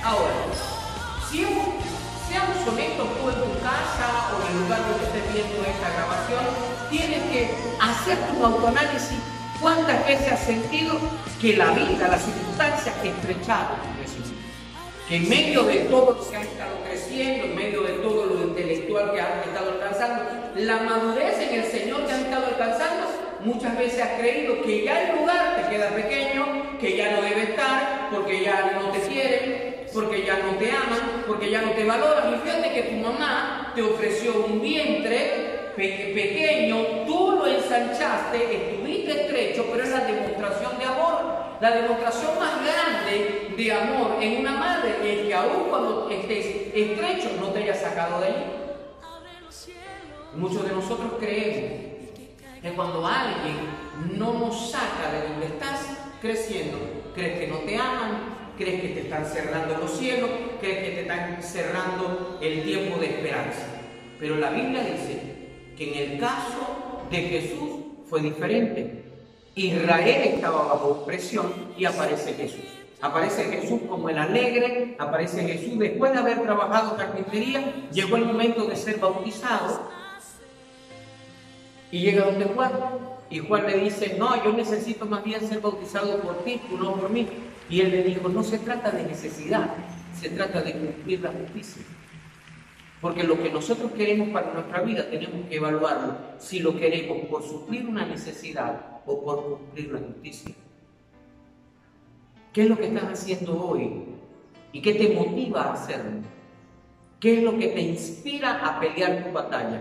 Ahora, 0.04 0.34
si 1.28 1.44
seamos 2.38 2.68
honestos, 2.68 3.08
tú 3.18 3.28
en 3.28 3.34
tu 3.34 3.60
casa 3.60 4.30
o 4.30 4.46
en 4.46 4.56
el 4.56 4.62
lugar 4.62 4.80
donde 4.88 5.04
estés 5.06 5.34
viendo 5.34 5.64
esta 5.66 5.90
grabación, 5.90 6.44
tienes 6.90 7.22
que 7.30 7.50
hacer 7.80 8.18
tu 8.30 8.44
autoanálisis. 8.44 9.18
¿Cuántas 9.60 10.06
veces 10.06 10.32
has 10.32 10.44
sentido 10.44 10.98
que 11.40 11.56
la 11.56 11.72
vida, 11.72 12.06
las 12.08 12.22
circunstancias 12.22 12.94
estrecharon 13.02 13.98
que 15.08 15.16
en 15.16 15.28
medio 15.28 15.62
de 15.62 15.78
todo 15.88 16.12
lo 16.12 16.30
que 16.30 16.36
han 16.36 16.42
estado 16.42 16.76
creciendo, 16.86 17.46
en 17.46 17.56
medio 17.56 17.82
de 17.82 17.92
todo 17.94 18.26
lo 18.26 18.42
intelectual 18.42 19.12
que 19.14 19.20
han 19.22 19.40
estado 19.40 19.70
alcanzando, 19.72 20.22
la 20.54 20.76
madurez 20.82 21.40
en 21.40 21.60
el 21.60 21.64
Señor 21.64 22.04
que 22.04 22.12
han 22.12 22.20
estado 22.20 22.46
alcanzando, 22.46 23.06
muchas 23.42 23.78
veces 23.78 24.02
has 24.02 24.20
creído 24.20 24.60
que 24.60 24.84
ya 24.84 25.08
el 25.08 25.18
lugar 25.18 25.56
te 25.56 25.74
queda 25.74 25.88
pequeño, 25.88 26.78
que 26.78 26.94
ya 26.94 27.12
no 27.12 27.22
debe 27.22 27.44
estar, 27.44 28.10
porque 28.12 28.44
ya 28.44 28.72
no 28.74 28.90
te 28.90 29.00
quieren, 29.00 29.67
porque 29.92 30.24
ya 30.24 30.38
no 30.38 30.56
te 30.58 30.70
aman, 30.70 31.24
porque 31.26 31.50
ya 31.50 31.62
no 31.62 31.72
te 31.72 31.84
valoran. 31.84 32.34
Y 32.34 32.38
fíjate 32.38 32.72
que 32.72 32.82
tu 32.82 32.96
mamá 32.96 33.72
te 33.74 33.82
ofreció 33.82 34.44
un 34.44 34.60
vientre 34.60 35.72
pequeño, 35.76 37.04
tú 37.06 37.32
lo 37.32 37.46
ensanchaste, 37.46 38.72
estuviste 38.72 39.22
estrecho, 39.22 39.66
pero 39.70 39.84
es 39.84 39.90
la 39.90 40.00
demostración 40.00 40.78
de 40.78 40.84
amor. 40.84 41.38
La 41.60 41.70
demostración 41.72 42.38
más 42.38 42.52
grande 42.62 43.54
de 43.56 43.72
amor 43.72 44.16
en 44.20 44.40
una 44.40 44.52
madre 44.52 44.94
es 45.02 45.26
que 45.26 45.34
aún 45.34 45.68
cuando 45.68 46.08
estés 46.10 46.72
estrecho 46.74 47.30
no 47.40 47.48
te 47.48 47.62
haya 47.62 47.74
sacado 47.74 48.20
de 48.20 48.26
allí. 48.26 48.44
Muchos 50.34 50.68
de 50.68 50.74
nosotros 50.74 51.12
creemos 51.18 51.88
que 52.62 52.72
cuando 52.72 53.06
alguien 53.06 53.56
no 54.16 54.34
nos 54.34 54.70
saca 54.70 55.10
de 55.12 55.28
donde 55.28 55.46
estás 55.46 55.80
creciendo, 56.20 56.78
crees 57.14 57.38
que 57.40 57.46
no 57.48 57.58
te 57.58 57.76
aman, 57.76 58.37
crees 58.58 58.82
que 58.82 58.88
te 58.88 59.00
están 59.02 59.24
cerrando 59.24 59.78
los 59.78 59.96
cielos, 59.96 60.28
crees 60.60 60.78
que 60.78 60.90
te 60.90 61.00
están 61.02 61.42
cerrando 61.42 62.38
el 62.42 62.62
tiempo 62.64 62.98
de 62.98 63.06
esperanza. 63.06 63.66
Pero 64.18 64.36
la 64.36 64.50
Biblia 64.50 64.82
dice 64.82 65.20
que 65.76 65.92
en 65.92 66.12
el 66.12 66.20
caso 66.20 67.02
de 67.10 67.16
Jesús 67.18 67.70
fue 68.08 68.20
diferente. 68.20 69.04
Israel 69.54 70.22
estaba 70.34 70.64
bajo 70.64 71.04
presión 71.04 71.52
y 71.76 71.84
aparece 71.84 72.34
Jesús. 72.34 72.64
Aparece 73.00 73.44
Jesús 73.44 73.80
como 73.88 74.08
el 74.08 74.18
alegre, 74.18 74.96
aparece 74.98 75.42
Jesús 75.42 75.78
después 75.78 76.12
de 76.12 76.18
haber 76.18 76.42
trabajado 76.42 76.96
carpintería, 76.96 77.86
llegó 77.92 78.16
el 78.16 78.24
momento 78.24 78.64
de 78.64 78.76
ser 78.76 78.98
bautizado 78.98 79.88
y 81.92 82.00
llega 82.00 82.24
donde 82.24 82.46
Juan. 82.46 82.72
Y 83.30 83.40
Juan 83.40 83.66
le 83.66 83.78
dice, 83.78 84.16
no, 84.18 84.42
yo 84.42 84.52
necesito 84.52 85.04
más 85.04 85.22
bien 85.22 85.40
ser 85.40 85.60
bautizado 85.60 86.20
por 86.20 86.44
ti, 86.44 86.60
tú 86.68 86.78
no 86.78 86.94
por 86.94 87.10
mí. 87.10 87.26
Y 87.68 87.80
él 87.80 87.90
le 87.90 88.02
dijo, 88.02 88.28
no 88.28 88.42
se 88.42 88.58
trata 88.58 88.90
de 88.90 89.04
necesidad, 89.04 89.74
se 90.18 90.30
trata 90.30 90.62
de 90.62 90.72
cumplir 90.72 91.20
la 91.20 91.32
justicia. 91.32 91.82
Porque 93.00 93.22
lo 93.22 93.40
que 93.40 93.50
nosotros 93.50 93.92
queremos 93.92 94.30
para 94.30 94.52
nuestra 94.52 94.80
vida 94.80 95.08
tenemos 95.08 95.46
que 95.48 95.56
evaluarlo 95.56 96.16
si 96.38 96.60
lo 96.60 96.76
queremos 96.76 97.26
por 97.26 97.42
suplir 97.42 97.86
una 97.86 98.06
necesidad 98.06 99.02
o 99.06 99.22
por 99.22 99.44
cumplir 99.44 99.92
la 99.92 100.00
justicia. 100.00 100.54
¿Qué 102.52 102.62
es 102.62 102.68
lo 102.68 102.76
que 102.76 102.86
estás 102.86 103.04
haciendo 103.04 103.62
hoy? 103.62 104.04
¿Y 104.72 104.80
qué 104.80 104.94
te 104.94 105.14
motiva 105.14 105.64
a 105.64 105.72
hacerlo? 105.74 106.22
¿Qué 107.20 107.38
es 107.38 107.42
lo 107.44 107.58
que 107.58 107.68
te 107.68 107.80
inspira 107.80 108.66
a 108.66 108.80
pelear 108.80 109.24
tu 109.24 109.32
batalla? 109.32 109.80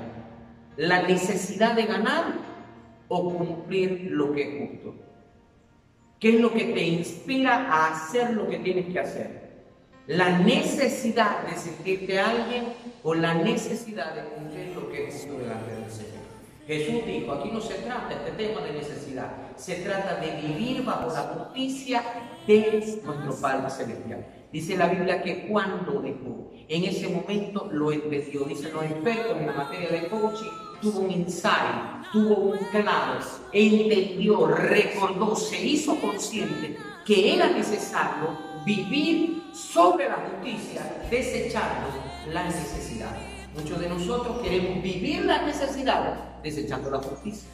¿La 0.75 1.03
necesidad 1.03 1.73
de 1.73 1.85
ganar 1.85 2.46
o 3.07 3.37
cumplir 3.37 4.07
lo 4.11 4.33
que 4.33 4.41
es 4.41 4.69
justo? 4.69 4.95
¿Qué 6.19 6.35
es 6.35 6.41
lo 6.41 6.51
que 6.51 6.65
te 6.65 6.83
inspira 6.83 7.67
a 7.71 7.93
hacer 7.93 8.31
lo 8.31 8.49
que 8.49 8.57
tienes 8.57 8.91
que 8.91 8.99
hacer? 8.99 9.47
la 10.07 10.39
necesidad 10.39 11.43
de 11.43 11.57
sentirte 11.57 12.19
alguien 12.19 12.63
o 13.03 13.13
la 13.13 13.33
necesidad 13.33 14.15
de 14.15 14.23
cumplir 14.29 14.73
lo 14.73 14.89
que 14.89 15.09
es 15.09 15.15
justo 15.15 15.37
delante 15.37 15.73
del 15.73 15.91
Señor. 15.91 16.27
Jesús 16.65 17.05
dijo, 17.05 17.31
aquí 17.33 17.49
no 17.51 17.61
se 17.61 17.75
trata 17.75 18.13
este 18.13 18.31
tema 18.31 18.61
de 18.61 18.73
necesidad, 18.73 19.31
se 19.55 19.75
trata 19.75 20.15
de 20.15 20.41
vivir 20.41 20.83
bajo 20.83 21.13
la 21.13 21.21
justicia 21.21 22.03
de 22.45 22.71
nuestro 22.71 23.35
Padre 23.41 23.69
Celestial. 23.69 24.25
Dice 24.51 24.77
la 24.77 24.87
Biblia 24.87 25.21
que 25.21 25.47
cuando 25.47 26.01
dejó, 26.01 26.51
en 26.69 26.83
ese 26.85 27.09
momento 27.09 27.69
lo 27.71 27.91
entendió. 27.91 28.45
Dicen 28.45 28.73
los 28.73 28.83
expertos 28.83 29.37
en 29.37 29.47
la 29.47 29.53
materia 29.53 29.89
de 29.89 30.07
coaching, 30.07 30.51
tuvo 30.81 30.99
un 31.01 31.11
insight, 31.11 32.11
tuvo 32.11 32.35
un 32.35 32.57
claro, 32.71 33.19
entendió, 33.51 34.47
recordó, 34.47 35.35
se 35.35 35.65
hizo 35.65 35.99
consciente 35.99 36.77
que 37.05 37.35
era 37.35 37.49
necesario 37.49 38.37
vivir 38.65 39.43
sobre 39.53 40.09
la 40.09 40.15
justicia, 40.15 41.07
desechando 41.09 41.87
la 42.31 42.43
necesidad. 42.43 43.15
Muchos 43.55 43.79
de 43.79 43.89
nosotros 43.89 44.39
queremos 44.41 44.83
vivir 44.83 45.25
la 45.25 45.41
necesidad 45.43 46.41
desechando 46.43 46.91
la 46.91 46.99
justicia. 46.99 47.49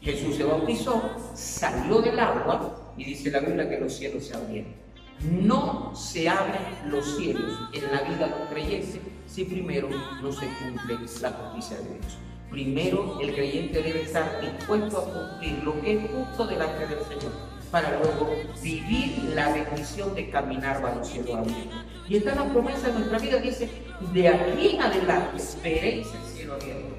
Jesús 0.00 0.34
se 0.36 0.44
bautizó, 0.44 1.00
salió 1.34 2.02
del 2.02 2.18
agua 2.18 2.94
y 2.96 3.04
dice 3.04 3.30
la 3.30 3.40
Biblia 3.40 3.68
que 3.68 3.78
los 3.78 3.92
cielos 3.94 4.24
se 4.24 4.34
abrieron. 4.34 4.81
No 5.30 5.94
se 5.94 6.28
abren 6.28 6.62
los 6.86 7.16
cielos 7.16 7.68
en 7.72 7.92
la 7.92 8.02
vida 8.02 8.26
de 8.26 8.42
un 8.42 8.48
creyente 8.48 9.00
si 9.26 9.44
primero 9.44 9.88
no 9.88 10.32
se 10.32 10.46
cumple 10.46 10.98
la 11.20 11.30
justicia 11.30 11.76
de 11.78 11.98
Dios. 11.98 12.18
Primero 12.50 13.20
el 13.20 13.32
creyente 13.32 13.82
debe 13.82 14.02
estar 14.02 14.40
dispuesto 14.40 14.98
a 14.98 15.04
cumplir 15.04 15.62
lo 15.62 15.80
que 15.80 15.96
es 15.96 16.10
justo 16.10 16.46
delante 16.46 16.88
del 16.88 17.04
Señor 17.04 17.32
para 17.70 18.00
luego 18.00 18.34
vivir 18.60 19.32
la 19.34 19.52
bendición 19.52 20.12
de 20.16 20.28
caminar 20.28 20.82
bajo 20.82 20.98
el 20.98 21.04
cielo 21.04 21.36
abierto. 21.36 21.76
Y 22.08 22.16
está 22.16 22.34
la 22.34 22.52
promesa 22.52 22.88
de 22.88 22.94
nuestra 22.94 23.18
vida, 23.20 23.38
dice, 23.38 23.70
de 24.12 24.28
aquí 24.28 24.70
en 24.74 24.82
adelante 24.82 25.42
veréis 25.62 26.08
el 26.08 26.36
cielo 26.36 26.54
abierto 26.54 26.96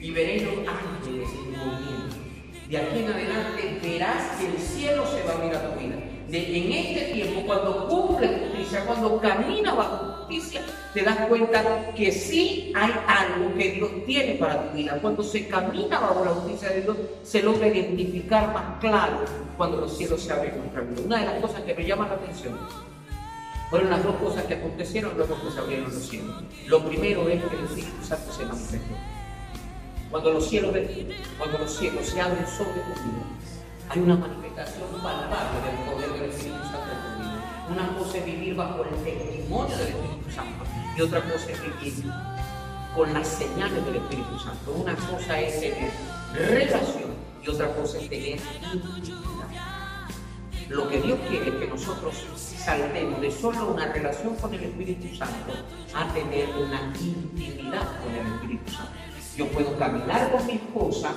y 0.00 0.10
veréis 0.12 0.44
los 0.44 0.66
ángeles 0.66 1.28
en 1.28 1.58
movimiento. 1.58 2.16
De 2.70 2.78
aquí 2.78 2.98
en 3.00 3.12
adelante 3.12 3.80
verás 3.82 4.36
que 4.36 4.46
el 4.46 4.58
cielo 4.58 5.04
se 5.06 5.22
va 5.24 5.32
a 5.32 5.36
abrir 5.36 5.54
a 5.54 5.74
tu 5.74 5.78
vida 5.78 6.07
en 6.30 6.72
este 6.72 7.12
tiempo, 7.12 7.42
cuando 7.46 7.88
cumple 7.88 8.28
justicia, 8.28 8.84
cuando 8.84 9.18
camina 9.20 9.74
bajo 9.74 10.26
justicia, 10.26 10.60
te 10.92 11.02
das 11.02 11.26
cuenta 11.26 11.90
que 11.94 12.12
sí 12.12 12.72
hay 12.76 12.92
algo 13.06 13.54
que 13.56 13.72
Dios 13.72 13.90
tiene 14.04 14.34
para 14.34 14.68
tu 14.70 14.76
vida. 14.76 14.98
Cuando 15.00 15.22
se 15.22 15.48
camina 15.48 15.98
bajo 15.98 16.24
la 16.24 16.30
justicia 16.32 16.68
de 16.70 16.82
Dios, 16.82 16.96
se 17.22 17.42
logra 17.42 17.68
identificar 17.68 18.52
más 18.52 18.78
claro 18.80 19.20
cuando 19.56 19.78
los 19.78 19.96
cielos 19.96 20.20
se 20.20 20.32
abren 20.32 20.54
en 20.54 20.60
nuestra 20.60 20.82
vida. 20.82 21.00
Una 21.04 21.18
de 21.18 21.24
las 21.24 21.40
cosas 21.40 21.62
que 21.62 21.74
me 21.74 21.86
llama 21.86 22.08
la 22.08 22.14
atención 22.14 22.58
fueron 23.70 23.90
las 23.90 24.02
dos 24.02 24.16
cosas 24.16 24.44
que 24.44 24.54
acontecieron 24.54 25.16
luego 25.16 25.34
que 25.42 25.50
se 25.50 25.58
abrieron 25.58 25.84
los 25.92 26.08
cielos. 26.08 26.36
Lo 26.66 26.84
primero 26.84 27.28
es 27.28 27.42
que 27.42 27.56
el 27.56 27.64
Espíritu 27.64 28.04
Santo 28.04 28.32
se 28.32 28.44
manifestó. 28.44 28.94
Cuando 30.10 30.32
los 30.32 30.48
cielos, 30.48 30.74
cuando 31.36 31.58
los 31.58 31.76
cielos 31.76 32.06
se 32.06 32.20
abren 32.20 32.46
sobre 32.46 32.80
tu 32.80 33.02
vida, 33.02 33.24
hay 33.90 34.00
una 34.00 34.16
manifestación 34.16 34.88
palpable 35.02 35.60
del 35.64 35.76
poder 35.86 36.12
del 36.12 36.30
Espíritu 36.30 36.62
Santo 36.64 36.88
en 36.92 37.00
tu 37.00 37.22
vida. 37.22 37.64
Una 37.70 37.98
cosa 37.98 38.18
es 38.18 38.26
vivir 38.26 38.54
bajo 38.54 38.84
el 38.84 38.90
testimonio 39.02 39.76
del 39.76 39.88
Espíritu 39.88 40.30
Santo 40.30 40.64
y 40.96 41.00
otra 41.00 41.22
cosa 41.22 41.50
es 41.50 41.62
vivir 41.62 42.12
con 42.94 43.14
las 43.14 43.28
señales 43.28 43.84
del 43.86 43.96
Espíritu 43.96 44.38
Santo. 44.38 44.72
Una 44.72 44.94
cosa 44.94 45.40
es 45.40 45.60
tener 45.60 45.90
relación 46.34 47.14
y 47.42 47.48
otra 47.48 47.74
cosa 47.74 47.98
es 47.98 48.10
tener 48.10 48.38
intimidad. 48.74 49.48
Lo 50.68 50.86
que 50.88 51.00
Dios 51.00 51.18
quiere 51.30 51.48
es 51.48 51.54
que 51.54 51.66
nosotros 51.66 52.14
saltemos 52.58 53.20
de 53.22 53.30
solo 53.30 53.68
una 53.68 53.90
relación 53.90 54.34
con 54.36 54.52
el 54.52 54.64
Espíritu 54.64 55.16
Santo 55.16 55.52
a 55.94 56.12
tener 56.12 56.46
una 56.50 56.92
intimidad 56.94 58.02
con 58.02 58.14
el 58.14 58.34
Espíritu 58.34 58.70
Santo. 58.70 58.92
Yo 59.34 59.46
puedo 59.48 59.78
caminar 59.78 60.30
con 60.30 60.44
mi 60.46 60.54
esposa 60.54 61.14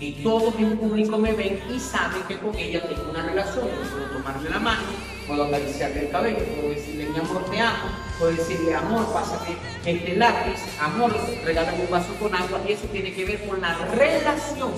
y 0.00 0.12
todos 0.22 0.54
en 0.58 0.78
público 0.78 1.18
me 1.18 1.32
ven 1.32 1.60
y 1.74 1.78
saben 1.80 2.22
que 2.28 2.38
con 2.38 2.56
ella 2.56 2.80
tengo 2.86 3.10
una 3.10 3.22
relación. 3.22 3.68
Puedo 3.90 4.06
tomarle 4.12 4.50
la 4.50 4.58
mano, 4.58 4.82
puedo 5.26 5.44
acariciarle 5.44 6.06
el 6.06 6.10
cabello, 6.10 6.44
puedo 6.60 6.74
decirle 6.74 7.06
mi 7.06 7.18
amor 7.18 7.44
te 7.50 7.60
amo, 7.60 7.88
puedo 8.18 8.32
decirle 8.32 8.74
amor, 8.74 9.12
pásame 9.12 9.56
este 9.84 10.16
lápiz, 10.16 10.60
amor, 10.80 11.14
regálame 11.44 11.82
un 11.82 11.90
vaso 11.90 12.14
con 12.20 12.34
agua 12.34 12.60
y 12.68 12.72
eso 12.72 12.86
tiene 12.92 13.12
que 13.12 13.24
ver 13.24 13.48
con 13.48 13.60
la 13.60 13.74
relación. 13.94 14.72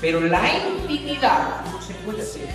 Pero 0.00 0.20
la 0.20 0.42
intimidad 0.56 1.64
no 1.70 1.82
se 1.82 1.92
puede 1.94 2.22
hacer. 2.22 2.48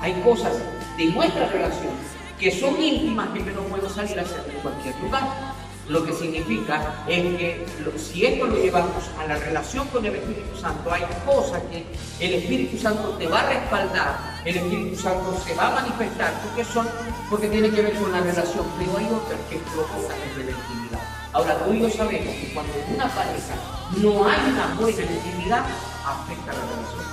Hay 0.00 0.12
cosas 0.22 0.52
de 0.96 1.06
nuestra 1.06 1.48
relación 1.48 1.92
que 2.38 2.50
son 2.50 2.80
íntimas 2.82 3.28
que 3.30 3.38
yo 3.38 3.52
no 3.52 3.62
puedo 3.62 3.88
salir 3.88 4.18
a 4.18 4.22
hacer 4.22 4.44
en 4.52 4.60
cualquier 4.60 4.94
lugar. 5.00 5.51
Lo 5.92 6.02
que 6.06 6.12
significa 6.14 7.04
es 7.06 7.22
que 7.36 7.66
si 7.98 8.24
esto 8.24 8.46
lo 8.46 8.56
llevamos 8.56 9.04
a 9.20 9.26
la 9.26 9.36
relación 9.36 9.86
con 9.88 10.02
el 10.06 10.14
Espíritu 10.14 10.58
Santo, 10.58 10.90
hay 10.90 11.02
cosas 11.26 11.60
que 11.70 11.84
el 12.18 12.32
Espíritu 12.32 12.78
Santo 12.78 13.10
te 13.18 13.26
va 13.26 13.40
a 13.40 13.48
respaldar, 13.50 14.40
el 14.42 14.56
Espíritu 14.56 14.98
Santo 14.98 15.38
se 15.44 15.54
va 15.54 15.66
a 15.66 15.82
manifestar, 15.82 16.32
porque 16.44 16.64
son, 16.64 16.88
porque 17.28 17.48
tiene 17.48 17.68
que 17.68 17.82
ver 17.82 17.92
con 17.96 18.10
la 18.10 18.20
relación, 18.20 18.64
pero 18.78 18.96
hay 18.96 19.04
otras 19.04 19.38
que 19.50 19.58
provocan 19.58 20.18
la 20.18 20.50
intimidad. 20.50 21.00
Ahora, 21.34 21.58
tú 21.58 21.74
y 21.74 21.80
yo 21.82 21.90
sabemos 21.90 22.34
que 22.36 22.50
cuando 22.54 22.72
en 22.72 22.94
una 22.94 23.08
pareja 23.08 23.54
no 23.98 24.26
hay 24.26 24.50
una 24.50 24.74
buena 24.80 25.02
intimidad, 25.02 25.64
afecta 26.06 26.52
la 26.54 26.64
relación. 26.72 27.04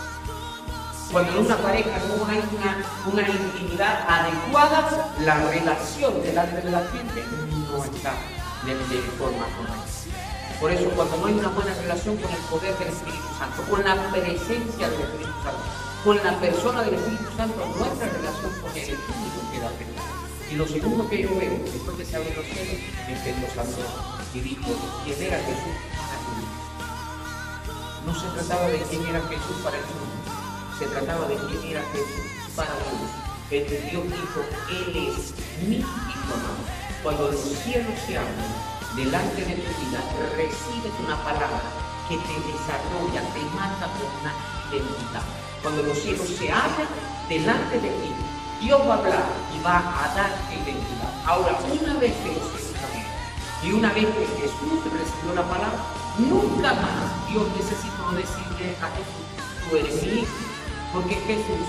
Cuando 1.11 1.31
en 1.33 1.45
una 1.45 1.57
pareja 1.57 1.99
no 2.07 2.25
hay 2.25 2.43
una, 2.55 3.11
una 3.11 3.27
intimidad 3.27 4.05
adecuada, 4.07 5.11
la 5.19 5.35
relación 5.49 6.23
delante 6.23 6.61
de 6.61 6.71
la 6.71 6.79
gente 6.87 7.25
no 7.73 7.83
está 7.83 8.13
de, 8.65 8.75
de 8.75 9.01
forma 9.17 9.45
correcta. 9.55 10.29
Por 10.59 10.71
eso, 10.71 10.89
cuando 10.89 11.15
no 11.17 11.25
hay 11.27 11.33
una 11.35 11.47
buena 11.49 11.73
relación 11.73 12.17
con 12.17 12.29
el 12.29 12.41
poder 12.51 12.77
del 12.77 12.89
Espíritu 12.89 13.27
Santo, 13.39 13.63
con 13.69 13.81
la 13.81 13.95
presencia 14.11 14.89
del 14.89 15.01
Espíritu 15.01 15.39
Santo, 15.41 15.63
con 16.03 16.17
la 16.17 16.39
persona 16.39 16.83
del 16.83 16.95
Espíritu 16.95 17.31
Santo, 17.37 17.65
nuestra 17.77 18.09
relación 18.09 18.51
con 18.59 18.71
Él 18.75 18.83
es 18.83 18.99
único 18.99 19.39
queda 19.53 19.67
afectada. 19.67 20.11
Y 20.51 20.55
lo 20.55 20.67
segundo 20.67 21.09
que 21.09 21.23
yo 21.23 21.29
veo, 21.29 21.59
después 21.63 21.95
que 21.95 22.03
se 22.03 22.15
abren 22.17 22.35
los 22.35 22.45
cielos, 22.45 22.75
es 23.07 23.19
que 23.23 23.33
Dios 23.39 23.51
habló 23.55 23.87
y 24.33 24.39
dijo 24.41 24.67
quién 25.05 25.21
era 25.23 25.37
Jesús 25.47 25.75
para 25.95 26.19
el. 26.19 26.43
No 28.05 28.13
se 28.19 28.27
trataba 28.35 28.67
de 28.67 28.79
quién 28.83 29.07
era 29.07 29.21
Jesús 29.21 29.57
para 29.63 29.77
el 29.77 29.85
mundo, 29.85 30.11
se 30.77 30.85
trataba 30.87 31.27
de 31.27 31.35
quién 31.35 31.71
era 31.71 31.83
Jesús 31.93 32.51
para 32.55 32.71
el 32.75 32.83
mundo. 32.83 33.07
El 33.49 33.63
Dios 33.63 34.03
dijo, 34.03 34.43
Él 34.75 34.91
es 35.07 35.33
mi 35.65 35.77
hijo 35.77 36.33
amado 36.35 36.88
cuando 37.03 37.31
los 37.31 37.39
cielos 37.39 37.93
se 38.05 38.17
abren 38.17 38.51
delante 38.95 39.45
de 39.45 39.55
tu 39.55 39.71
vida, 39.79 39.99
recibes 40.35 40.93
una 41.05 41.15
palabra 41.23 41.61
que 42.07 42.17
te 42.17 42.35
desarrolla, 42.51 43.21
te 43.33 43.41
mata 43.55 43.87
por 43.95 44.09
una 44.19 44.33
identidad. 44.71 45.23
Cuando 45.61 45.83
los 45.83 45.97
cielos 45.97 46.27
se 46.27 46.51
abren 46.51 46.87
delante 47.29 47.79
de 47.79 47.89
ti, 47.89 48.11
Dios 48.61 48.81
va 48.81 48.95
a 48.95 48.97
hablar 48.97 49.25
y 49.55 49.63
va 49.63 49.77
a 49.77 50.15
darte 50.15 50.55
identidad. 50.55 51.13
Ahora, 51.25 51.57
una 51.69 51.93
vez 51.99 52.13
que 52.23 52.33
los 52.33 52.47
cielos 52.51 52.69
se 53.61 53.67
y 53.67 53.71
una 53.73 53.91
vez 53.93 54.05
que 54.05 54.25
Jesús 54.41 54.79
recibió 54.83 55.35
la 55.35 55.43
palabra, 55.43 55.83
nunca 56.17 56.73
más 56.73 57.29
Dios 57.29 57.45
necesitó 57.55 58.11
decirle 58.11 58.75
a 58.81 58.87
Jesús, 58.95 59.25
tú 59.69 59.75
eres 59.75 60.03
mi 60.03 60.21
hijo, 60.21 60.48
porque 60.93 61.15
Jesús 61.15 61.67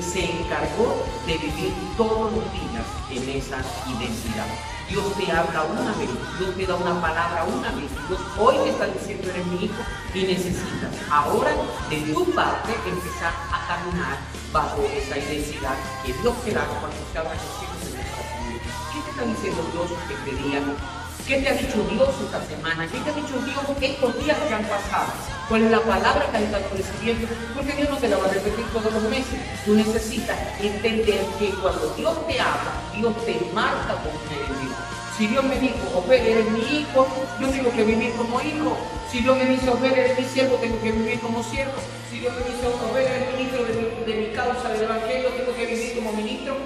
se 0.00 0.24
encargó 0.24 1.04
de 1.26 1.38
vivir 1.38 1.74
todos 1.96 2.32
los 2.32 2.44
días 2.52 2.86
en 3.10 3.36
esa 3.36 3.58
identidad. 3.88 4.46
Dios 4.88 5.04
te 5.16 5.30
habla 5.32 5.64
una 5.64 5.92
vez, 5.92 6.10
Dios 6.38 6.56
te 6.56 6.66
da 6.66 6.76
una 6.76 7.00
palabra 7.00 7.44
una 7.44 7.70
vez, 7.72 7.90
Dios 8.08 8.20
hoy 8.38 8.56
te 8.64 8.70
está 8.70 8.86
diciendo 8.86 9.30
eres 9.30 9.46
mi 9.46 9.64
hijo 9.64 9.82
y 10.14 10.22
necesitas 10.22 10.92
ahora 11.10 11.50
de 11.88 11.96
tu 12.12 12.24
parte 12.32 12.72
empezar 12.86 13.32
a 13.50 13.66
caminar 13.66 14.18
bajo 14.52 14.82
esa 14.82 15.18
identidad 15.18 15.76
que 16.04 16.12
Dios 16.12 16.34
te 16.44 16.52
da 16.52 16.64
cuando 16.66 16.96
en 16.96 17.02
nuestra 17.02 17.22
vida. 17.22 18.62
¿Qué 18.92 19.00
te 19.00 19.10
está 19.10 19.24
diciendo 19.24 19.64
Dios 19.72 19.90
este 20.10 20.42
día? 20.42 21.01
¿Qué 21.26 21.38
te 21.38 21.48
ha 21.48 21.52
dicho 21.54 21.86
Dios 21.88 22.08
esta 22.24 22.44
semana? 22.46 22.86
¿Qué 22.90 22.98
te 22.98 23.10
ha 23.10 23.14
dicho 23.14 23.38
Dios 23.46 23.64
estos 23.80 24.24
días 24.24 24.36
que 24.38 24.54
han 24.54 24.64
pasado? 24.64 25.12
¿Cuál 25.48 25.62
es 25.64 25.70
la 25.70 25.80
palabra 25.80 26.26
que 26.30 26.36
has 26.36 26.42
estado 26.42 26.64
recibiendo? 26.76 27.28
Porque 27.54 27.72
Dios 27.72 27.90
no 27.90 27.96
te 27.96 28.08
la 28.08 28.16
va 28.18 28.26
a 28.26 28.28
repetir 28.28 28.64
todos 28.72 28.92
los 28.92 29.02
meses. 29.04 29.38
Tú 29.64 29.74
necesitas 29.74 30.36
entender 30.60 31.20
que 31.38 31.50
cuando 31.62 31.94
Dios 31.96 32.26
te 32.26 32.40
habla, 32.40 32.72
Dios 32.96 33.14
te 33.24 33.38
marca 33.54 34.02
como 34.02 34.18
Dios. 34.28 34.76
Si 35.16 35.28
Dios 35.28 35.44
me 35.44 35.60
dijo, 35.60 35.76
Ofer, 35.94 36.26
eres 36.26 36.50
mi 36.50 36.60
hijo, 36.60 37.06
yo 37.40 37.48
tengo 37.48 37.70
que 37.70 37.84
vivir 37.84 38.12
como 38.14 38.40
hijo. 38.40 38.76
Si 39.10 39.20
Dios 39.20 39.36
me 39.36 39.46
dice, 39.46 39.70
Ofer, 39.70 39.96
eres 39.96 40.18
mi 40.18 40.24
siervo, 40.24 40.56
tengo 40.56 40.80
que 40.82 40.90
vivir 40.90 41.20
como 41.20 41.42
siervo. 41.44 41.74
Si 42.10 42.18
Dios 42.18 42.32
me 42.34 42.50
dice, 42.50 42.66
Ofer, 42.66 43.06
eres 43.06 43.32
ministro 43.36 43.64
de 43.64 43.74
mi, 43.74 44.12
de 44.12 44.20
mi 44.20 44.34
causa 44.34 44.68
del 44.70 44.82
Evangelio, 44.82 45.28
tengo 45.28 45.54
que 45.54 45.66
vivir 45.66 45.94
como 45.94 46.12
ministro 46.14 46.56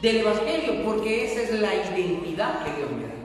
del 0.00 0.16
Evangelio, 0.18 0.84
porque 0.84 1.32
esa 1.32 1.42
es 1.42 1.60
la 1.60 1.74
identidad 1.74 2.62
que 2.64 2.76
Dios 2.76 2.90
me 2.92 3.02
da. 3.08 3.21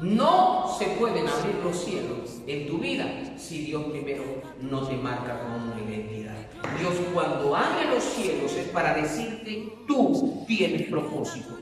No 0.00 0.74
se 0.78 0.86
pueden 0.86 1.28
abrir 1.28 1.54
los 1.62 1.84
cielos 1.84 2.40
en 2.46 2.66
tu 2.66 2.78
vida 2.78 3.06
si 3.36 3.66
Dios 3.66 3.84
primero 3.84 4.24
no 4.60 4.86
te 4.86 4.96
marca 4.96 5.40
como 5.42 5.72
una 5.72 5.80
identidad. 5.80 6.34
Dios 6.78 6.94
cuando 7.12 7.54
abre 7.54 7.88
los 7.94 8.02
cielos 8.02 8.52
es 8.54 8.68
para 8.68 8.94
decirte, 8.94 9.72
tú 9.86 10.44
tienes 10.46 10.88
propósito, 10.88 11.58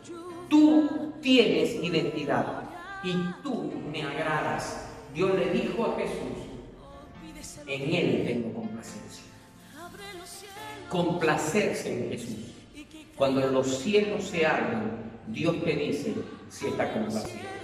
tú 0.49 1.13
tienes 1.21 1.83
identidad 1.83 2.63
y 3.03 3.15
tú 3.43 3.73
me 3.91 4.03
agradas. 4.03 4.87
Dios 5.15 5.35
le 5.35 5.51
dijo 5.51 5.85
a 5.85 5.97
Jesús, 5.97 6.51
en 7.67 7.95
Él 7.95 8.25
tengo 8.27 8.55
complacencia. 8.55 9.25
Complacerse 10.89 12.05
en 12.05 12.11
Jesús. 12.11 12.55
Cuando 13.17 13.47
los 13.49 13.79
cielos 13.79 14.25
se 14.25 14.47
abren, 14.47 14.93
Dios 15.27 15.63
te 15.63 15.75
dice 15.75 16.15
si 16.49 16.67
está 16.67 16.93
complacido. 16.93 17.60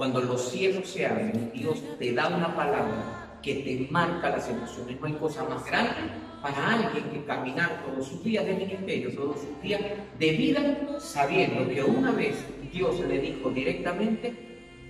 Cuando 0.00 0.22
los 0.22 0.48
cielos 0.48 0.88
se 0.88 1.04
abren, 1.04 1.52
Dios 1.52 1.78
te 1.98 2.14
da 2.14 2.28
una 2.28 2.56
palabra 2.56 3.36
que 3.42 3.56
te 3.56 3.86
marca 3.92 4.30
las 4.30 4.48
emociones. 4.48 4.98
No 4.98 5.06
hay 5.06 5.12
cosa 5.12 5.44
más 5.44 5.62
grande 5.66 5.92
para 6.40 6.72
alguien 6.72 7.04
que 7.12 7.22
caminar 7.26 7.84
todos 7.84 8.08
sus 8.08 8.24
días 8.24 8.46
de 8.46 8.54
ministerio, 8.54 9.14
todos 9.14 9.40
sus 9.40 9.62
días 9.62 9.82
de 10.18 10.30
vida, 10.30 10.98
sabiendo 10.98 11.68
que 11.68 11.84
una 11.84 12.12
vez 12.12 12.34
Dios 12.72 12.98
le 13.00 13.18
dijo 13.18 13.50
directamente, 13.50 14.32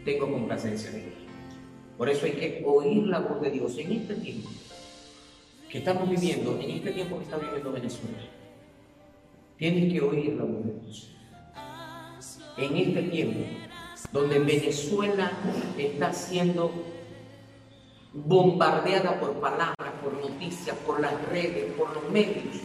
tengo 0.04 0.30
complacencia 0.30 0.92
de 0.92 0.98
Dios. 0.98 1.14
Por 1.98 2.08
eso 2.08 2.26
hay 2.26 2.32
que 2.34 2.62
oír 2.64 3.08
la 3.08 3.18
voz 3.18 3.40
de 3.40 3.50
Dios 3.50 3.76
en 3.78 3.90
este 3.90 4.14
tiempo 4.14 4.48
que 5.68 5.78
estamos 5.78 6.08
viviendo, 6.08 6.56
en 6.60 6.70
este 6.70 6.92
tiempo 6.92 7.18
que 7.18 7.24
está 7.24 7.36
viviendo 7.36 7.72
Venezuela. 7.72 8.18
Tienes 9.58 9.92
que 9.92 10.00
oír 10.02 10.34
la 10.34 10.44
voz 10.44 10.64
de 10.66 10.72
Dios. 10.84 11.16
En 12.56 12.76
este 12.76 13.02
tiempo 13.02 13.40
donde 14.12 14.38
Venezuela 14.38 15.30
está 15.78 16.12
siendo 16.12 16.72
bombardeada 18.12 19.20
por 19.20 19.34
palabras, 19.40 19.92
por 20.02 20.14
noticias, 20.14 20.76
por 20.84 21.00
las 21.00 21.12
redes, 21.28 21.72
por 21.74 21.94
los 21.94 22.10
medios, 22.10 22.62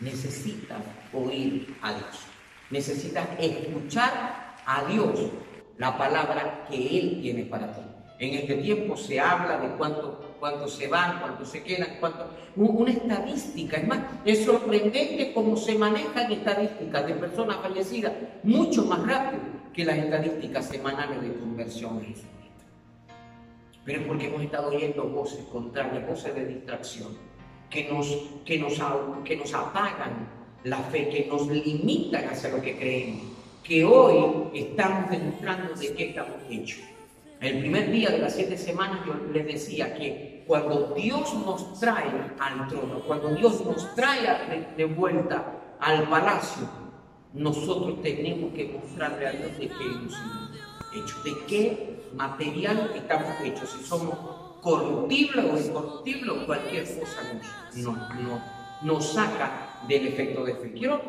necesita 0.00 0.76
oír 1.12 1.76
a 1.82 1.94
Dios. 1.94 2.18
Necesitas 2.70 3.28
escuchar 3.38 4.56
a 4.64 4.84
Dios 4.84 5.30
la 5.78 5.98
palabra 5.98 6.64
que 6.70 6.76
Él 6.76 7.18
tiene 7.22 7.44
para 7.44 7.74
ti. 7.74 7.82
En 8.20 8.34
este 8.34 8.54
tiempo 8.56 8.96
se 8.96 9.18
habla 9.18 9.58
de 9.58 9.68
cuánto, 9.76 10.36
cuánto 10.38 10.68
se 10.68 10.86
van, 10.86 11.18
cuánto 11.20 11.44
se 11.44 11.64
quedan, 11.64 11.96
cuánto... 11.98 12.30
Una 12.54 12.92
estadística, 12.92 13.78
es 13.78 13.88
más, 13.88 13.98
es 14.24 14.44
sorprendente 14.44 15.32
cómo 15.34 15.56
se 15.56 15.76
manejan 15.76 16.30
estadísticas 16.30 17.06
de 17.06 17.14
personas 17.14 17.56
fallecidas 17.56 18.12
mucho 18.44 18.84
más 18.84 19.04
rápido 19.04 19.61
que 19.72 19.84
las 19.84 19.98
estadísticas 19.98 20.66
semanales 20.66 21.22
de 21.22 21.34
conversión 21.34 22.00
Pero 23.84 24.00
es 24.00 24.06
porque 24.06 24.26
hemos 24.26 24.42
estado 24.42 24.68
oyendo 24.68 25.04
voces 25.04 25.44
contrarias, 25.46 26.06
voces 26.06 26.34
de 26.34 26.46
distracción, 26.46 27.16
que 27.70 27.90
nos, 27.90 28.06
que 28.44 28.58
nos, 28.58 28.80
que 29.24 29.36
nos 29.36 29.54
apagan 29.54 30.28
la 30.64 30.78
fe, 30.78 31.08
que 31.08 31.26
nos 31.26 31.48
limitan 31.48 32.28
hacia 32.28 32.50
lo 32.50 32.62
que 32.62 32.76
creemos, 32.76 33.24
que 33.64 33.84
hoy 33.84 34.50
estamos 34.54 35.10
demostrando 35.10 35.74
de 35.74 35.94
qué 35.94 36.10
estamos 36.10 36.36
hechos. 36.50 36.80
El 37.40 37.58
primer 37.58 37.90
día 37.90 38.10
de 38.10 38.18
las 38.18 38.34
siete 38.34 38.56
semanas 38.56 39.00
yo 39.04 39.14
les 39.32 39.44
decía 39.44 39.94
que 39.94 40.44
cuando 40.46 40.94
Dios 40.94 41.34
nos 41.44 41.80
trae 41.80 42.10
al 42.38 42.68
trono, 42.68 43.00
cuando 43.06 43.34
Dios 43.34 43.64
nos 43.64 43.94
trae 43.96 44.68
de 44.76 44.84
vuelta 44.84 45.76
al 45.80 46.08
palacio, 46.08 46.81
nosotros 47.34 48.02
tenemos 48.02 48.52
que 48.54 48.78
mostrarle 48.78 49.26
a 49.26 49.32
Dios 49.32 49.58
de 49.58 49.68
qué 49.68 49.84
hemos 49.84 50.12
sido 50.12 50.52
hechos, 50.94 51.24
de 51.24 51.34
qué 51.46 52.00
material 52.14 52.92
estamos 52.94 53.32
hechos, 53.42 53.70
si 53.70 53.84
somos 53.84 54.16
corruptibles 54.60 55.44
o 55.44 55.58
incorruptibles 55.58 56.44
cualquier 56.46 56.84
cosa 56.84 57.20
nos, 57.76 57.96
nos 58.82 59.12
saca 59.12 59.80
del 59.88 60.08
efecto 60.08 60.44
de 60.44 60.54
fe. 60.54 60.72
Quiero, 60.72 61.00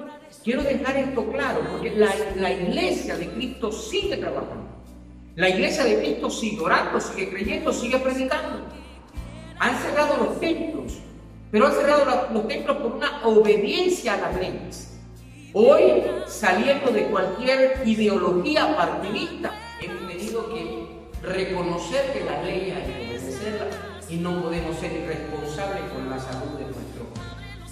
quiero 0.43 0.63
dejar 0.63 0.97
esto 0.97 1.31
claro, 1.31 1.61
porque 1.71 1.91
la, 1.91 2.13
la 2.35 2.51
iglesia 2.51 3.17
de 3.17 3.29
Cristo 3.29 3.71
sigue 3.71 4.17
trabajando. 4.17 4.69
La 5.35 5.49
iglesia 5.49 5.83
de 5.83 5.97
Cristo 5.97 6.29
sigue 6.29 6.61
orando, 6.61 6.99
sigue 6.99 7.29
creyendo, 7.29 7.73
sigue 7.73 7.97
predicando. 7.99 8.65
Han 9.59 9.77
cerrado 9.77 10.25
los 10.25 10.39
templos, 10.39 10.93
pero 11.51 11.67
han 11.67 11.73
cerrado 11.73 12.29
los 12.31 12.47
templos 12.47 12.77
por 12.77 12.91
una 12.93 13.25
obediencia 13.25 14.13
a 14.13 14.17
las 14.17 14.35
leyes. 14.39 14.92
Hoy, 15.55 16.01
saliendo 16.25 16.91
de 16.91 17.05
cualquier 17.05 17.83
ideología 17.85 18.75
partidista, 18.75 19.51
hemos 19.79 20.07
tenido 20.07 20.51
que 20.51 20.87
reconocer 21.21 22.11
que 22.11 22.25
la 22.25 22.41
ley 22.41 22.71
hay 22.71 22.91
que 22.91 23.07
obedecerla 23.07 23.67
y 24.09 24.15
no 24.15 24.41
podemos 24.41 24.75
ser 24.77 24.93
irresponsables 24.93 25.83
con 25.93 26.09
la 26.09 26.17
salud 26.17 26.57
de 26.57 26.65
nuestro, 26.65 27.05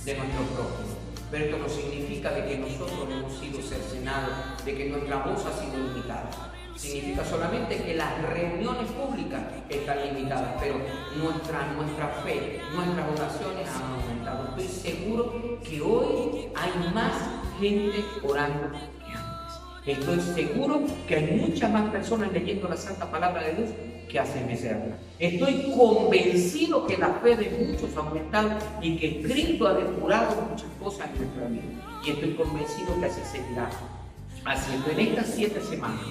de 0.05 0.13
nuestro 0.15 0.43
prójimo. 0.53 0.95
Pero 1.31 1.45
esto 1.45 1.57
no 1.57 1.67
significa 1.67 2.29
de 2.29 2.45
que 2.45 2.57
nosotros 2.59 3.09
hemos 3.09 3.33
sido 3.39 3.59
cercenados, 3.63 4.63
de 4.63 4.77
que 4.77 4.89
nuestra 4.89 5.17
voz 5.23 5.43
ha 5.43 5.59
sido 5.59 5.83
limitada. 5.83 6.29
Significa 6.75 7.25
solamente 7.25 7.81
que 7.81 7.95
las 7.95 8.21
reuniones 8.21 8.91
públicas 8.91 9.41
están 9.67 9.97
limitadas, 10.03 10.55
pero 10.59 10.75
nuestra, 11.15 11.73
nuestra 11.73 12.09
fe, 12.23 12.61
nuestras 12.75 13.09
oraciones 13.09 13.67
han 13.69 14.01
aumentado. 14.01 14.55
Estoy 14.55 14.67
seguro 14.67 15.59
que 15.63 15.81
hoy 15.81 16.47
hay 16.55 16.93
más 16.93 17.40
gente 17.61 18.03
orando 18.23 18.71
que 18.71 19.13
antes. 19.13 19.99
Estoy 19.99 20.19
seguro 20.19 20.81
que 21.07 21.15
hay 21.15 21.41
muchas 21.47 21.71
más 21.71 21.89
personas 21.89 22.31
leyendo 22.33 22.67
la 22.67 22.77
Santa 22.77 23.09
Palabra 23.09 23.43
de 23.43 23.53
Dios 23.53 23.69
que 24.09 24.19
hace 24.19 24.43
meses 24.43 24.75
Estoy 25.19 25.71
convencido 25.77 26.85
que 26.85 26.97
la 26.97 27.13
fe 27.13 27.37
de 27.37 27.65
muchos 27.65 27.95
ha 27.95 27.99
aumentado 28.01 28.49
y 28.81 28.97
que 28.97 29.21
Cristo 29.21 29.67
ha 29.67 29.73
depurado 29.73 30.47
muchas 30.49 30.67
cosas 30.83 31.07
en 31.13 31.19
nuestra 31.19 31.47
vida. 31.47 32.01
Y 32.05 32.09
estoy 32.09 32.33
convencido 32.33 32.99
que 32.99 33.05
así 33.05 33.21
seguirá 33.31 33.69
haciendo 34.43 34.89
en 34.89 34.99
estas 34.99 35.27
siete 35.27 35.61
semanas 35.61 36.01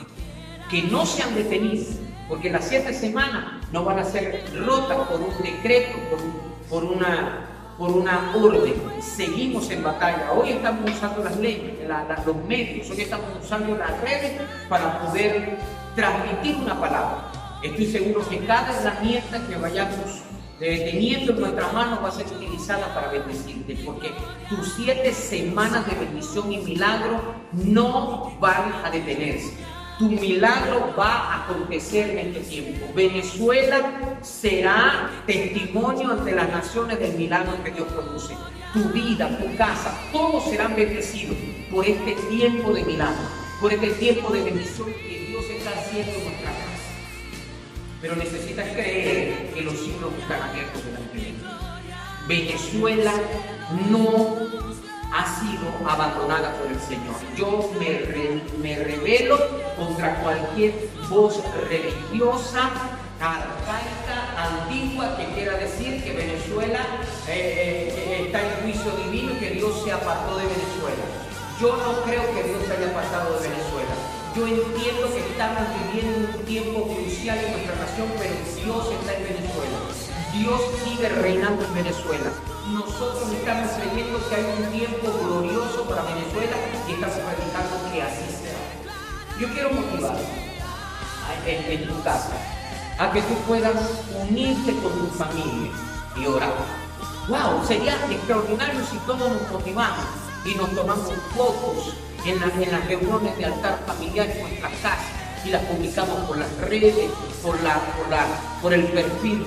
que 0.71 0.83
no 0.85 1.05
se 1.05 1.23
han 1.23 1.35
detenido, 1.35 1.85
porque 2.29 2.49
las 2.49 2.69
siete 2.69 2.95
semanas 2.95 3.67
no 3.73 3.85
van 3.85 3.99
a 3.99 4.05
ser 4.05 4.45
rotas 4.65 5.09
por 5.09 5.21
un 5.21 5.35
decreto, 5.43 5.99
por, 6.71 6.85
una, 6.85 7.50
por 7.81 7.93
una 7.93 8.33
orden. 8.37 8.75
Seguimos 9.01 9.71
en 9.71 9.83
batalla. 9.83 10.33
Hoy 10.33 10.51
estamos 10.51 10.90
usando 10.90 11.25
las 11.25 11.35
leyes, 11.38 11.73
los 12.27 12.37
medios, 12.47 12.90
hoy 12.90 13.01
estamos 13.01 13.27
usando 13.43 13.75
las 13.75 13.99
redes 14.03 14.33
para 14.69 15.01
poder 15.01 15.57
transmitir 15.97 16.57
una 16.57 16.79
palabra. 16.79 17.33
Estoy 17.62 17.87
seguro 17.87 18.29
que 18.29 18.38
cada 18.40 18.79
herramienta 18.79 19.40
que 19.49 19.57
vayamos 19.57 19.97
teniendo 20.59 21.33
en 21.33 21.40
nuestras 21.40 21.73
manos 21.73 22.05
va 22.05 22.09
a 22.09 22.12
ser 22.12 22.27
utilizada 22.27 22.95
para 22.95 23.12
bendecirte, 23.12 23.75
porque 23.83 24.12
tus 24.51 24.75
siete 24.75 25.14
semanas 25.14 25.87
de 25.87 26.05
bendición 26.05 26.53
y 26.53 26.59
milagro 26.59 27.19
no 27.53 28.37
van 28.40 28.75
a 28.85 28.90
detenerse. 28.90 29.55
Tu 30.01 30.09
milagro 30.09 30.95
va 30.99 31.13
a 31.13 31.45
acontecer 31.45 32.09
en 32.09 32.29
este 32.29 32.41
tiempo. 32.41 32.87
Venezuela 32.95 34.17
será 34.23 35.11
testimonio 35.27 36.13
ante 36.13 36.33
las 36.33 36.49
naciones 36.49 36.99
del 36.99 37.19
milagro 37.19 37.63
que 37.63 37.71
Dios 37.71 37.87
produce. 37.89 38.35
Tu 38.73 38.83
vida, 38.95 39.29
tu 39.37 39.55
casa, 39.59 39.95
todos 40.11 40.45
serán 40.45 40.75
bendecidos 40.75 41.37
por 41.71 41.85
este 41.85 42.15
tiempo 42.31 42.73
de 42.73 42.83
milagro, 42.83 43.29
por 43.61 43.75
este 43.75 43.91
tiempo 43.91 44.31
de 44.31 44.43
bendición 44.43 44.91
que 44.91 45.27
Dios 45.29 45.45
está 45.45 45.79
haciendo 45.79 46.13
en 46.13 46.25
nuestra 46.25 46.49
casa. 46.49 46.91
Pero 48.01 48.17
necesitas 48.17 48.69
creer 48.71 49.53
que 49.53 49.61
los 49.61 49.75
cielos 49.75 50.15
están 50.19 50.41
abiertos 50.49 50.83
delante 50.83 51.15
de 51.15 51.25
ti. 51.25 51.35
Venezuela 52.27 53.13
no 53.91 54.80
ha 55.12 55.27
sido 55.40 55.68
abandonada 55.88 56.53
por 56.55 56.70
el 56.70 56.81
Señor. 56.81 57.16
Yo 57.37 57.70
me, 57.79 58.42
me 58.62 58.83
revelo 58.83 59.38
contra 59.77 60.14
cualquier 60.23 60.75
voz 61.09 61.42
religiosa, 61.68 62.70
arcaica, 63.20 64.18
antigua, 64.37 65.16
que 65.16 65.27
quiera 65.35 65.55
decir 65.59 66.03
que 66.03 66.12
Venezuela 66.12 66.79
eh, 67.29 67.92
eh, 67.96 68.23
está 68.27 68.40
en 68.40 68.62
juicio 68.62 68.90
divino 69.05 69.33
y 69.33 69.38
que 69.38 69.51
Dios 69.51 69.83
se 69.85 69.92
apartó 69.92 70.37
de 70.37 70.44
Venezuela. 70.44 71.05
Yo 71.61 71.77
no 71.77 72.03
creo 72.05 72.23
que 72.35 72.42
Dios 72.44 72.64
se 72.66 72.73
haya 72.73 72.90
apartado 72.90 73.35
de 73.35 73.49
Venezuela. 73.49 73.94
Yo 74.35 74.46
entiendo 74.46 75.12
que 75.12 75.20
estamos 75.20 75.62
viviendo 75.92 76.38
un 76.38 76.44
tiempo 76.44 76.87
crucial 76.87 77.37
en 77.38 77.53
nuestra 77.53 77.75
nación, 77.75 78.09
pero 78.16 78.35
Dios 78.64 78.92
está 79.01 79.14
en 79.16 79.25
Venezuela. 79.25 79.79
Dios 80.33 80.61
sigue 80.85 81.09
reinando 81.09 81.64
en 81.64 81.75
Venezuela 81.75 82.31
nosotros 82.68 83.33
estamos 83.33 83.70
creyendo 83.73 84.29
que 84.29 84.35
hay 84.35 84.44
un 84.44 84.70
tiempo 84.70 85.12
glorioso 85.23 85.85
para 85.85 86.03
Venezuela 86.03 86.57
y 86.87 86.92
estamos 86.92 87.16
predicando 87.16 87.92
que 87.92 88.03
así 88.03 88.25
sea. 88.31 89.38
Yo 89.38 89.49
quiero 89.53 89.70
motivar 89.73 90.16
en, 91.46 91.88
tu 91.88 92.03
casa 92.03 92.33
a 92.99 93.11
que 93.12 93.23
tú 93.23 93.35
puedas 93.46 93.77
unirte 94.14 94.75
con 94.75 94.92
tu 94.92 95.07
familia 95.16 95.73
y 96.16 96.27
orar. 96.27 96.53
¡Wow! 97.29 97.64
Sería 97.66 97.94
extraordinario 98.11 98.81
si 98.85 98.99
todos 98.99 99.31
nos 99.31 99.51
motivamos 99.51 100.05
y 100.44 100.55
nos 100.55 100.75
tomamos 100.75 101.12
fotos 101.35 101.94
en, 102.25 102.42
en 102.62 102.73
las 102.73 102.87
reuniones 102.87 103.38
de 103.38 103.44
altar 103.46 103.79
familiar 103.87 104.27
en 104.27 104.42
nuestras 104.42 104.73
casas 104.83 105.20
y 105.44 105.50
las 105.50 105.62
publicamos 105.64 106.20
por 106.26 106.38
las 106.38 106.55
redes, 106.59 106.94
por, 107.42 107.61
la, 107.62 107.81
por, 108.61 108.74
el 108.74 108.85
perfil 108.85 109.44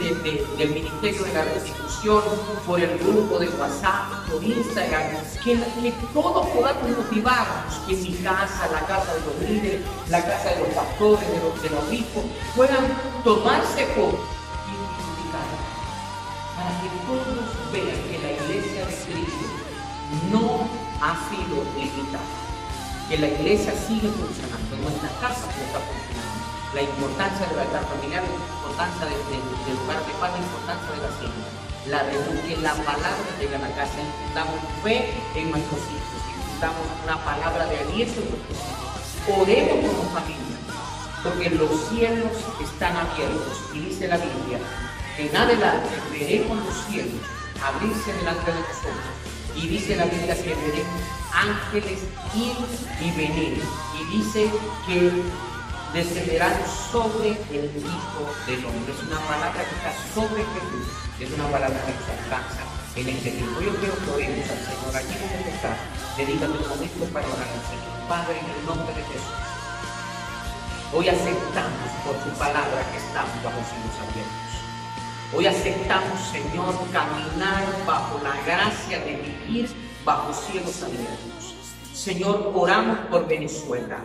del 0.57 0.69
Ministerio 0.69 1.23
de 1.23 1.33
la 1.33 1.43
Restitución, 1.43 2.23
por 2.65 2.79
el 2.79 2.97
grupo 2.97 3.39
de 3.39 3.49
WhatsApp, 3.49 4.27
por 4.29 4.43
Instagram, 4.43 5.03
que, 5.43 5.93
todos 6.13 6.47
podamos 6.47 6.97
motivarnos, 6.97 7.75
que 7.87 7.95
mi 7.95 8.13
casa, 8.15 8.69
la 8.71 8.81
casa 8.87 9.13
de 9.13 9.21
los 9.21 9.49
líderes, 9.49 9.81
la 10.09 10.23
casa 10.25 10.49
de 10.49 10.59
los 10.59 10.69
pastores, 10.69 11.27
de 11.29 11.39
los, 11.39 11.61
de 11.61 11.69
los 11.69 11.83
obispos, 11.87 12.23
puedan 12.55 12.85
tomarse 13.23 13.85
fotos 13.87 14.19
y 14.67 14.73
multiplicar 14.73 15.47
para 16.55 16.69
que 16.81 16.89
todos 17.05 17.71
vean 17.71 18.01
que 18.09 18.19
la 18.19 18.31
iglesia 18.31 18.85
de 18.85 18.95
Cristo 18.95 19.45
no 20.31 20.67
ha 21.01 21.29
sido 21.29 21.63
limitada 21.77 22.52
que 23.09 23.17
la 23.17 23.27
iglesia 23.27 23.73
sigue 23.87 24.07
funcionando, 24.07 24.77
nuestra 24.81 25.09
casa 25.19 25.45
no 25.47 25.59
está 25.59 25.79
funcionando. 25.83 26.33
La 26.73 26.81
importancia 26.81 27.45
de 27.47 27.55
la 27.55 27.61
altar 27.63 27.85
familiar, 27.85 28.23
la 28.23 28.33
importancia 28.33 29.05
del 29.05 29.75
lugar 29.77 29.99
de 30.05 30.13
paz, 30.17 30.31
la 30.33 30.41
importancia 30.41 30.89
de 30.89 31.01
la 31.03 31.11
cena. 31.19 31.45
La 31.83 31.99
que 32.07 32.57
la 32.63 32.73
palabra 32.73 33.29
llega 33.39 33.59
la 33.59 33.67
casa, 33.75 33.99
damos 34.33 34.55
fe 34.83 35.11
en 35.35 35.51
nuestros 35.51 35.81
hijos, 35.91 36.19
damos 36.61 36.87
una 37.03 37.17
palabra 37.23 37.65
de 37.67 37.77
aliento 37.79 38.21
en 38.23 38.29
nuestros. 38.31 38.57
Oremos 39.27 39.83
como 39.83 40.09
familia, 40.11 40.57
porque 41.23 41.49
los 41.49 41.89
cielos 41.89 42.31
están 42.63 42.95
abiertos 42.95 43.57
y 43.73 43.79
dice 43.79 44.07
la 44.07 44.17
Biblia, 44.17 44.59
en 45.17 45.35
adelante 45.35 45.89
veremos 46.11 46.57
los 46.65 46.85
cielos 46.87 47.19
abrirse 47.61 48.13
delante 48.13 48.51
de 48.51 48.59
nosotros 48.59 49.13
y 49.55 49.67
dice 49.67 49.95
la 49.95 50.05
Biblia 50.05 50.35
que 50.35 50.55
veremos 50.55 51.22
ángeles 51.33 51.99
ir 52.35 52.55
y 53.01 53.11
venir. 53.17 53.61
Y 53.99 54.17
dice 54.17 54.51
que 54.87 55.11
descenderán 55.93 56.53
sobre 56.91 57.31
el 57.51 57.69
Hijo 57.77 58.23
del 58.47 58.65
Hombre. 58.65 58.93
Es 58.93 59.03
una 59.03 59.19
palabra 59.27 59.63
que 59.63 59.75
está 59.75 59.93
sobre 60.13 60.43
Jesús. 60.43 60.87
Es 61.19 61.31
una 61.31 61.47
palabra 61.49 61.79
que 61.85 61.93
nos 61.93 62.09
alcanza 62.09 62.63
en 62.95 63.09
este 63.09 63.31
tiempo. 63.31 63.61
Yo 63.61 63.75
quiero 63.77 63.95
que 63.97 64.11
oremos 64.11 64.49
al 64.49 64.61
Señor. 64.61 64.95
Aquí 64.95 65.13
donde 65.13 65.49
está, 65.49 65.77
dedícate 66.17 66.57
un 66.57 66.69
momento 66.69 67.05
para 67.13 67.27
orar 67.27 67.49
al 67.49 67.63
Señor. 67.65 67.93
Padre, 68.07 68.39
en 68.39 68.49
el 68.49 68.65
nombre 68.65 68.93
de 68.93 69.03
Jesús. 69.03 69.53
Hoy 70.93 71.09
aceptamos 71.09 71.89
por 72.05 72.15
tu 72.21 72.29
palabra 72.37 72.85
que 72.91 72.97
estamos 72.97 73.33
bajo 73.41 73.57
cielos 73.65 73.97
abiertos. 73.97 74.53
Hoy 75.33 75.47
aceptamos, 75.47 76.19
Señor, 76.29 76.77
caminar 76.91 77.65
bajo 77.87 78.21
la 78.21 78.37
gracia 78.45 78.99
de 78.99 79.15
vivir 79.15 79.82
bajo 80.05 80.33
cielos 80.33 80.83
abiertos. 80.83 81.55
Señor, 81.93 82.51
oramos 82.53 82.97
por 83.09 83.27
Venezuela, 83.27 83.99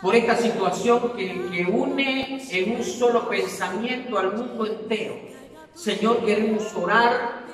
por 0.00 0.14
esta 0.14 0.36
situación 0.36 1.12
que, 1.16 1.66
une 1.70 2.40
en 2.50 2.76
un 2.76 2.84
solo 2.84 3.28
pensamiento 3.28 4.18
al 4.18 4.36
mundo 4.36 4.66
entero. 4.66 5.14
Señor, 5.74 6.24
queremos 6.24 6.74
orar 6.76 7.44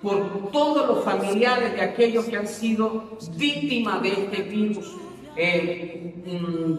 por 0.00 0.50
todos 0.50 0.86
los 0.88 1.04
familiares 1.04 1.74
de 1.74 1.82
aquellos 1.82 2.24
que 2.26 2.36
han 2.36 2.46
sido 2.46 3.18
víctimas 3.32 4.00
de 4.00 4.08
este 4.10 4.42
virus 4.42 4.94
eh, 5.36 6.14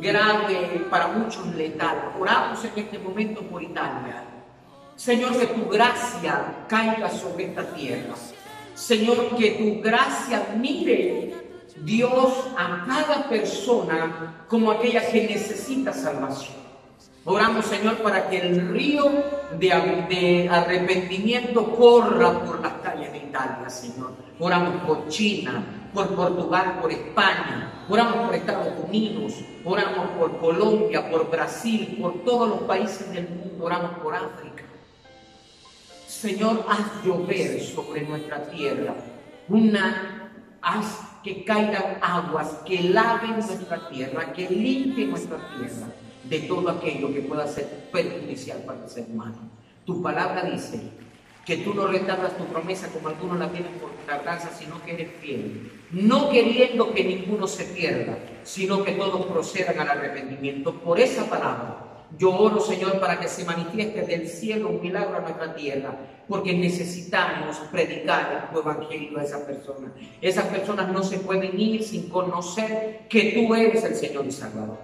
grave, 0.01 0.85
para 0.89 1.07
muchos 1.07 1.45
letal. 1.55 2.13
Oramos 2.19 2.63
en 2.65 2.71
este 2.75 2.97
momento 2.97 3.41
por 3.41 3.61
Italia. 3.61 4.23
Señor, 4.95 5.37
que 5.37 5.47
tu 5.47 5.69
gracia 5.69 6.65
caiga 6.67 7.09
sobre 7.09 7.45
esta 7.45 7.73
tierra. 7.73 8.15
Señor, 8.79 9.35
que 9.35 9.51
tu 9.51 9.81
gracia 9.81 10.55
mire, 10.57 11.33
Dios, 11.83 12.33
a 12.57 12.85
cada 12.87 13.27
persona 13.27 14.45
como 14.47 14.71
aquella 14.71 15.05
que 15.11 15.27
necesita 15.27 15.91
salvación. 15.91 16.57
Oramos, 17.25 17.65
Señor, 17.65 17.97
para 17.97 18.29
que 18.29 18.39
el 18.39 18.69
río 18.69 19.03
de, 19.59 20.49
arrepentimiento 20.49 21.75
corra 21.75 22.45
por 22.45 22.61
las 22.61 22.73
calles 22.81 23.11
de 23.11 23.17
Italia, 23.17 23.69
Señor. 23.69 24.13
Oramos 24.39 24.81
por 24.83 25.09
China, 25.09 25.61
por 25.93 26.15
Portugal, 26.15 26.79
por 26.81 26.89
España. 26.89 27.85
Oramos 27.89 28.27
por 28.27 28.35
Estados 28.35 28.73
Unidos. 28.87 29.33
Oramos 29.65 30.07
por 30.17 30.39
Colombia, 30.39 31.09
por 31.11 31.29
Brasil, 31.29 31.97
por 32.01 32.23
todos 32.23 32.47
los 32.47 32.59
países 32.61 33.11
del 33.11 33.27
mundo. 33.27 33.65
Oramos 33.65 33.91
por 33.99 34.15
África. 34.15 34.68
Señor, 36.19 36.65
haz 36.67 37.01
llover 37.05 37.61
sobre 37.61 38.01
nuestra 38.01 38.43
tierra. 38.49 38.93
Una, 39.47 40.33
haz 40.61 40.99
que 41.23 41.45
caigan 41.45 41.97
aguas 42.01 42.59
que 42.65 42.83
laven 42.83 43.35
nuestra 43.35 43.87
tierra, 43.87 44.33
que 44.33 44.49
limpien 44.49 45.11
nuestra 45.11 45.37
tierra 45.55 45.87
de 46.25 46.39
todo 46.39 46.69
aquello 46.71 47.13
que 47.13 47.21
pueda 47.21 47.47
ser 47.47 47.87
perjudicial 47.93 48.57
para 48.63 48.83
el 48.83 48.89
ser 48.89 49.05
humano. 49.09 49.49
Tu 49.85 50.01
palabra 50.01 50.43
dice 50.43 50.91
que 51.45 51.55
tú 51.55 51.73
no 51.73 51.87
retardas 51.87 52.35
tu 52.37 52.43
promesa 52.47 52.89
como 52.89 53.07
algunos 53.07 53.39
la 53.39 53.49
tienen 53.49 53.71
por 53.75 53.91
tardanza, 54.05 54.49
sino 54.49 54.83
que 54.83 54.95
eres 54.95 55.11
fiel, 55.21 55.71
no 55.91 56.29
queriendo 56.29 56.93
que 56.93 57.03
ninguno 57.05 57.47
se 57.47 57.63
pierda, 57.63 58.17
sino 58.43 58.83
que 58.83 58.91
todos 58.91 59.25
procedan 59.27 59.79
al 59.79 59.87
arrepentimiento. 59.87 60.81
Por 60.81 60.99
esa 60.99 61.29
palabra, 61.29 61.88
yo 62.17 62.35
oro, 62.35 62.59
Señor, 62.59 62.99
para 62.99 63.19
que 63.19 63.27
se 63.27 63.45
manifieste 63.45 64.01
del 64.01 64.27
cielo 64.27 64.69
un 64.69 64.81
milagro 64.81 65.17
a 65.17 65.21
nuestra 65.21 65.53
tierra, 65.53 65.95
porque 66.27 66.53
necesitamos 66.53 67.57
predicar 67.71 68.49
el 68.51 68.59
evangelio 68.59 69.19
a 69.19 69.23
esas 69.23 69.41
personas. 69.41 69.91
Esas 70.21 70.45
personas 70.45 70.91
no 70.91 71.03
se 71.03 71.19
pueden 71.19 71.59
ir 71.59 71.83
sin 71.83 72.09
conocer 72.09 73.01
que 73.09 73.31
tú 73.33 73.53
eres 73.53 73.83
el 73.83 73.95
Señor 73.95 74.25
y 74.25 74.31
Salvador. 74.31 74.77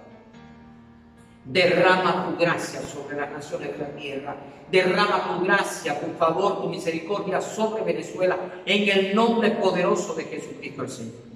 Derrama 1.44 2.26
tu 2.26 2.36
gracia 2.38 2.80
sobre 2.82 3.16
las 3.16 3.30
naciones 3.30 3.72
de 3.72 3.78
la 3.78 3.90
tierra. 3.90 4.36
Derrama 4.70 5.28
tu 5.28 5.44
gracia, 5.44 6.00
tu 6.00 6.12
favor, 6.18 6.62
tu 6.62 6.68
misericordia 6.68 7.40
sobre 7.40 7.84
Venezuela 7.84 8.36
en 8.64 8.88
el 8.88 9.14
nombre 9.14 9.52
poderoso 9.52 10.14
de 10.14 10.24
Jesucristo 10.24 10.82
el 10.82 10.88
Señor. 10.88 11.35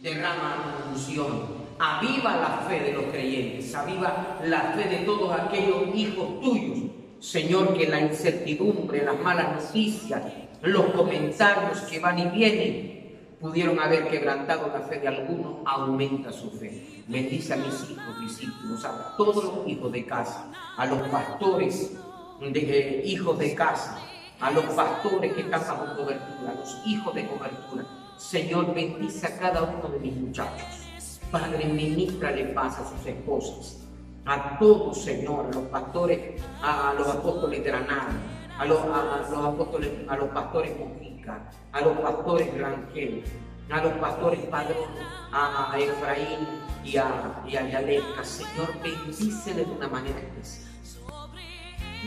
Derrama 0.00 0.86
unción. 0.90 1.60
Aviva 1.78 2.36
la 2.36 2.66
fe 2.66 2.80
de 2.80 2.92
los 2.92 3.04
creyentes. 3.04 3.74
Aviva 3.74 4.38
la 4.44 4.72
fe 4.72 4.88
de 4.88 4.98
todos 5.04 5.38
aquellos 5.38 5.94
hijos 5.94 6.40
tuyos. 6.40 6.90
Señor, 7.20 7.76
que 7.76 7.86
la 7.86 8.00
incertidumbre, 8.00 9.04
las 9.04 9.18
malas 9.20 9.62
noticias, 9.62 10.22
los 10.62 10.86
comentarios 10.86 11.80
que 11.80 11.98
van 11.98 12.18
y 12.18 12.26
vienen, 12.30 13.00
pudieron 13.38 13.78
haber 13.78 14.08
quebrantado 14.08 14.68
la 14.68 14.80
fe 14.80 15.00
de 15.00 15.08
algunos, 15.08 15.56
aumenta 15.66 16.32
su 16.32 16.50
fe. 16.50 17.02
Bendice 17.06 17.52
a 17.52 17.56
mis 17.56 17.90
hijos, 17.90 18.20
discípulos, 18.22 18.82
a 18.86 19.16
todos 19.18 19.44
los 19.44 19.68
hijos 19.68 19.92
de 19.92 20.06
casa, 20.06 20.50
a 20.78 20.86
los 20.86 21.08
pastores, 21.08 21.92
de, 22.40 22.50
eh, 22.54 23.02
hijos 23.04 23.38
de 23.38 23.54
casa, 23.54 23.98
a 24.40 24.50
los 24.50 24.64
pastores 24.64 25.34
que 25.34 25.42
están 25.42 25.60
bajo 25.60 25.96
cobertura, 25.96 26.52
a 26.52 26.54
los 26.54 26.86
hijos 26.86 27.14
de 27.14 27.26
cobertura. 27.26 27.99
Señor, 28.20 28.74
bendice 28.74 29.26
a 29.26 29.38
cada 29.38 29.62
uno 29.62 29.88
de 29.88 29.98
mis 29.98 30.14
muchachos. 30.14 30.90
Padre, 31.32 31.64
ministra 31.64 32.30
de 32.30 32.44
paz 32.44 32.78
a 32.78 32.86
sus 32.86 33.06
esposas, 33.06 33.78
a 34.26 34.58
todos, 34.58 35.02
Señor, 35.02 35.46
a 35.46 35.54
los 35.54 35.64
pastores, 35.68 36.40
a, 36.62 36.94
los 36.98 37.08
apóstoles 37.08 37.64
de 37.64 37.72
a 37.72 38.64
los, 38.66 38.78
a, 38.82 39.26
los 39.30 39.46
apóstoles, 39.46 39.90
a 40.06 40.16
los 40.16 40.28
pastores 40.28 40.78
Mojica, 40.78 41.50
a 41.72 41.80
los 41.80 41.98
pastores 41.98 42.60
Rangel, 42.60 43.24
a 43.70 43.82
los 43.82 43.92
pastores 43.94 44.40
Padrón, 44.46 44.90
a, 45.32 45.74
Efraín 45.78 46.46
y 46.84 46.98
a, 46.98 47.42
y 47.48 47.56
a 47.56 48.22
Señor, 48.22 48.68
bendícele 48.82 49.64
de 49.64 49.72
una 49.72 49.88
manera 49.88 50.20
especial. 50.20 50.68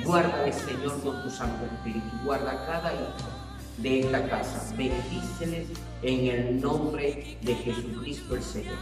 Guárdale, 0.05 0.53
Señor, 0.53 1.01
con 1.01 1.23
tu 1.23 1.29
Santo 1.31 1.65
Espíritu. 1.65 2.17
Guarda 2.23 2.65
cada 2.67 2.93
hijo 2.93 3.52
de 3.77 4.01
esta 4.01 4.27
casa. 4.29 4.73
Bendíceles 4.77 5.67
en 6.01 6.27
el 6.27 6.61
nombre 6.61 7.37
de 7.41 7.55
Jesucristo 7.55 8.35
el 8.35 8.43
Señor. 8.43 8.75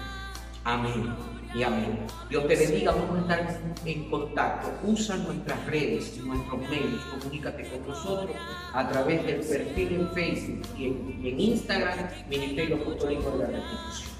Amén 0.63 1.15
y 1.53 1.63
amén. 1.63 1.99
Dios 2.29 2.47
te 2.47 2.55
bendiga, 2.55 2.91
vamos 2.91 3.17
a 3.17 3.21
estar 3.21 3.61
en 3.85 4.09
contacto. 4.09 4.71
Usa 4.83 5.17
nuestras 5.17 5.65
redes, 5.65 6.17
nuestros 6.17 6.61
medios, 6.61 7.01
comunícate 7.11 7.67
con 7.69 7.87
nosotros 7.87 8.35
a 8.73 8.87
través 8.87 9.25
del 9.25 9.41
perfil 9.41 9.93
en 9.93 10.11
Facebook 10.11 10.67
y 10.77 10.85
en, 10.85 11.39
Instagram, 11.39 12.07
Ministerio 12.29 12.75
Apostólico 12.77 13.31
de 13.31 13.37
la 13.39 13.59
Restitución. 13.59 14.11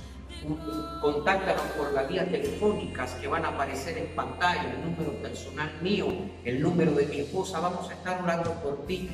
Contáctanos 1.02 1.62
por 1.78 1.94
las 1.94 2.10
vías 2.10 2.28
telefónicas 2.32 3.14
que 3.14 3.28
van 3.28 3.46
a 3.46 3.50
aparecer 3.50 3.98
en 4.00 4.08
pantalla, 4.16 4.74
el 4.74 4.90
número 4.90 5.14
personal 5.22 5.72
mío, 5.84 6.08
el 6.44 6.62
número 6.62 6.92
de 6.94 7.06
mi 7.06 7.20
esposa. 7.20 7.60
Vamos 7.60 7.88
a 7.90 7.94
estar 7.94 8.22
orando 8.24 8.52
por 8.64 8.88
ti 8.88 9.08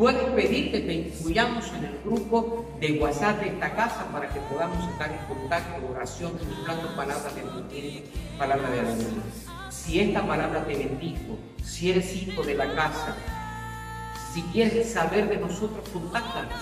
Puedes 0.00 0.22
pedir 0.30 0.72
que 0.72 0.80
te 0.80 0.94
incluyamos 0.94 1.70
en 1.74 1.84
el 1.84 2.00
grupo 2.02 2.64
de 2.80 2.92
WhatsApp 2.92 3.38
de 3.42 3.48
esta 3.48 3.74
casa 3.74 4.06
para 4.10 4.30
que 4.30 4.40
podamos 4.40 4.88
estar 4.88 5.10
en 5.12 5.18
contacto, 5.26 5.86
oración, 5.90 6.32
buscando 6.38 6.96
palabras 6.96 7.34
de 7.34 7.42
aliento, 7.42 8.08
palabras 8.38 8.72
de 8.72 8.80
alegría. 8.80 9.22
Si 9.68 10.00
esta 10.00 10.26
palabra 10.26 10.64
te 10.64 10.74
bendijo, 10.74 11.36
si 11.62 11.90
eres 11.90 12.16
hijo 12.16 12.42
de 12.42 12.54
la 12.54 12.74
casa, 12.74 13.14
si 14.32 14.40
quieres 14.44 14.90
saber 14.90 15.28
de 15.28 15.36
nosotros, 15.36 15.86
contáctanos. 15.92 16.54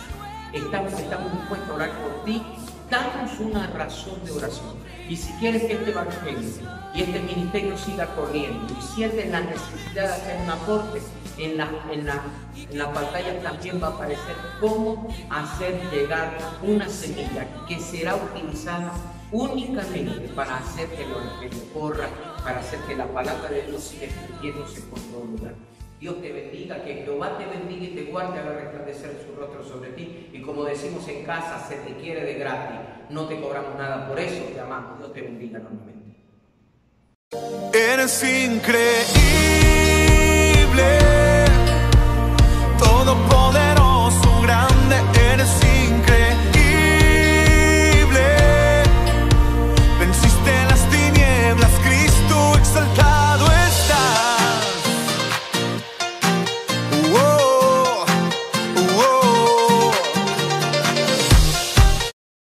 Estamos, 0.52 0.92
estamos 0.94 1.30
dispuestos 1.30 1.70
a 1.70 1.74
orar 1.74 1.90
por 1.92 2.24
ti. 2.24 2.42
Danos 2.90 3.38
una 3.38 3.68
razón 3.68 4.18
de 4.24 4.32
oración. 4.32 4.74
Y 5.08 5.14
si 5.14 5.32
quieres 5.34 5.62
que 5.62 5.74
este 5.74 5.90
evangelio 5.92 6.50
y 6.94 7.02
este 7.02 7.20
ministerio 7.20 7.76
siga 7.76 8.06
corriendo 8.14 8.66
y 8.78 8.82
sientes 8.82 9.30
la 9.30 9.40
necesidad 9.40 10.08
de 10.08 10.12
hacer 10.12 10.40
un 10.42 10.50
aporte, 10.50 11.00
en 11.38 11.56
la, 11.56 11.68
en 11.92 12.04
la, 12.04 12.20
en 12.56 12.78
la 12.78 12.92
pantalla 12.92 13.40
también 13.40 13.80
va 13.80 13.88
a 13.88 13.90
aparecer 13.90 14.34
cómo 14.60 15.08
hacer 15.30 15.80
llegar 15.92 16.36
una 16.62 16.88
semilla 16.88 17.46
que 17.66 17.78
será 17.78 18.16
utilizada 18.16 18.92
únicamente 19.30 20.28
para 20.34 20.56
hacer 20.56 20.88
que 20.88 21.02
evangelio 21.02 21.72
corra, 21.72 22.08
para 22.42 22.60
hacer 22.60 22.80
que 22.80 22.96
la 22.96 23.06
palabra 23.06 23.48
de 23.50 23.62
Dios 23.62 23.82
siga 23.82 24.06
extendiéndose 24.06 24.80
por 24.82 24.98
todo 24.98 25.24
lugar. 25.24 25.54
Dios 26.00 26.20
te 26.22 26.32
bendiga, 26.32 26.84
que 26.84 27.02
Jehová 27.04 27.36
te 27.38 27.46
bendiga 27.46 27.84
y 27.84 27.88
te 27.88 28.04
guarde, 28.10 28.38
haga 28.38 28.52
resplandecer 28.52 29.26
su 29.26 29.38
rostro 29.38 29.64
sobre 29.64 29.90
ti. 29.90 30.28
Y 30.32 30.42
como 30.42 30.64
decimos 30.64 31.06
en 31.08 31.24
casa, 31.24 31.66
se 31.68 31.74
te 31.76 31.96
quiere 31.96 32.24
de 32.24 32.34
gratis, 32.34 32.78
no 33.10 33.26
te 33.26 33.40
cobramos 33.40 33.76
nada 33.76 34.06
por 34.08 34.18
eso, 34.18 34.44
te 34.44 34.60
amamos. 34.60 34.98
Dios 34.98 35.12
te 35.12 35.22
bendiga 35.22 35.58
enormemente. 35.58 35.97
Eres 37.30 38.22
increíble, 38.22 38.88
todo 42.78 43.14
poder 43.28 43.77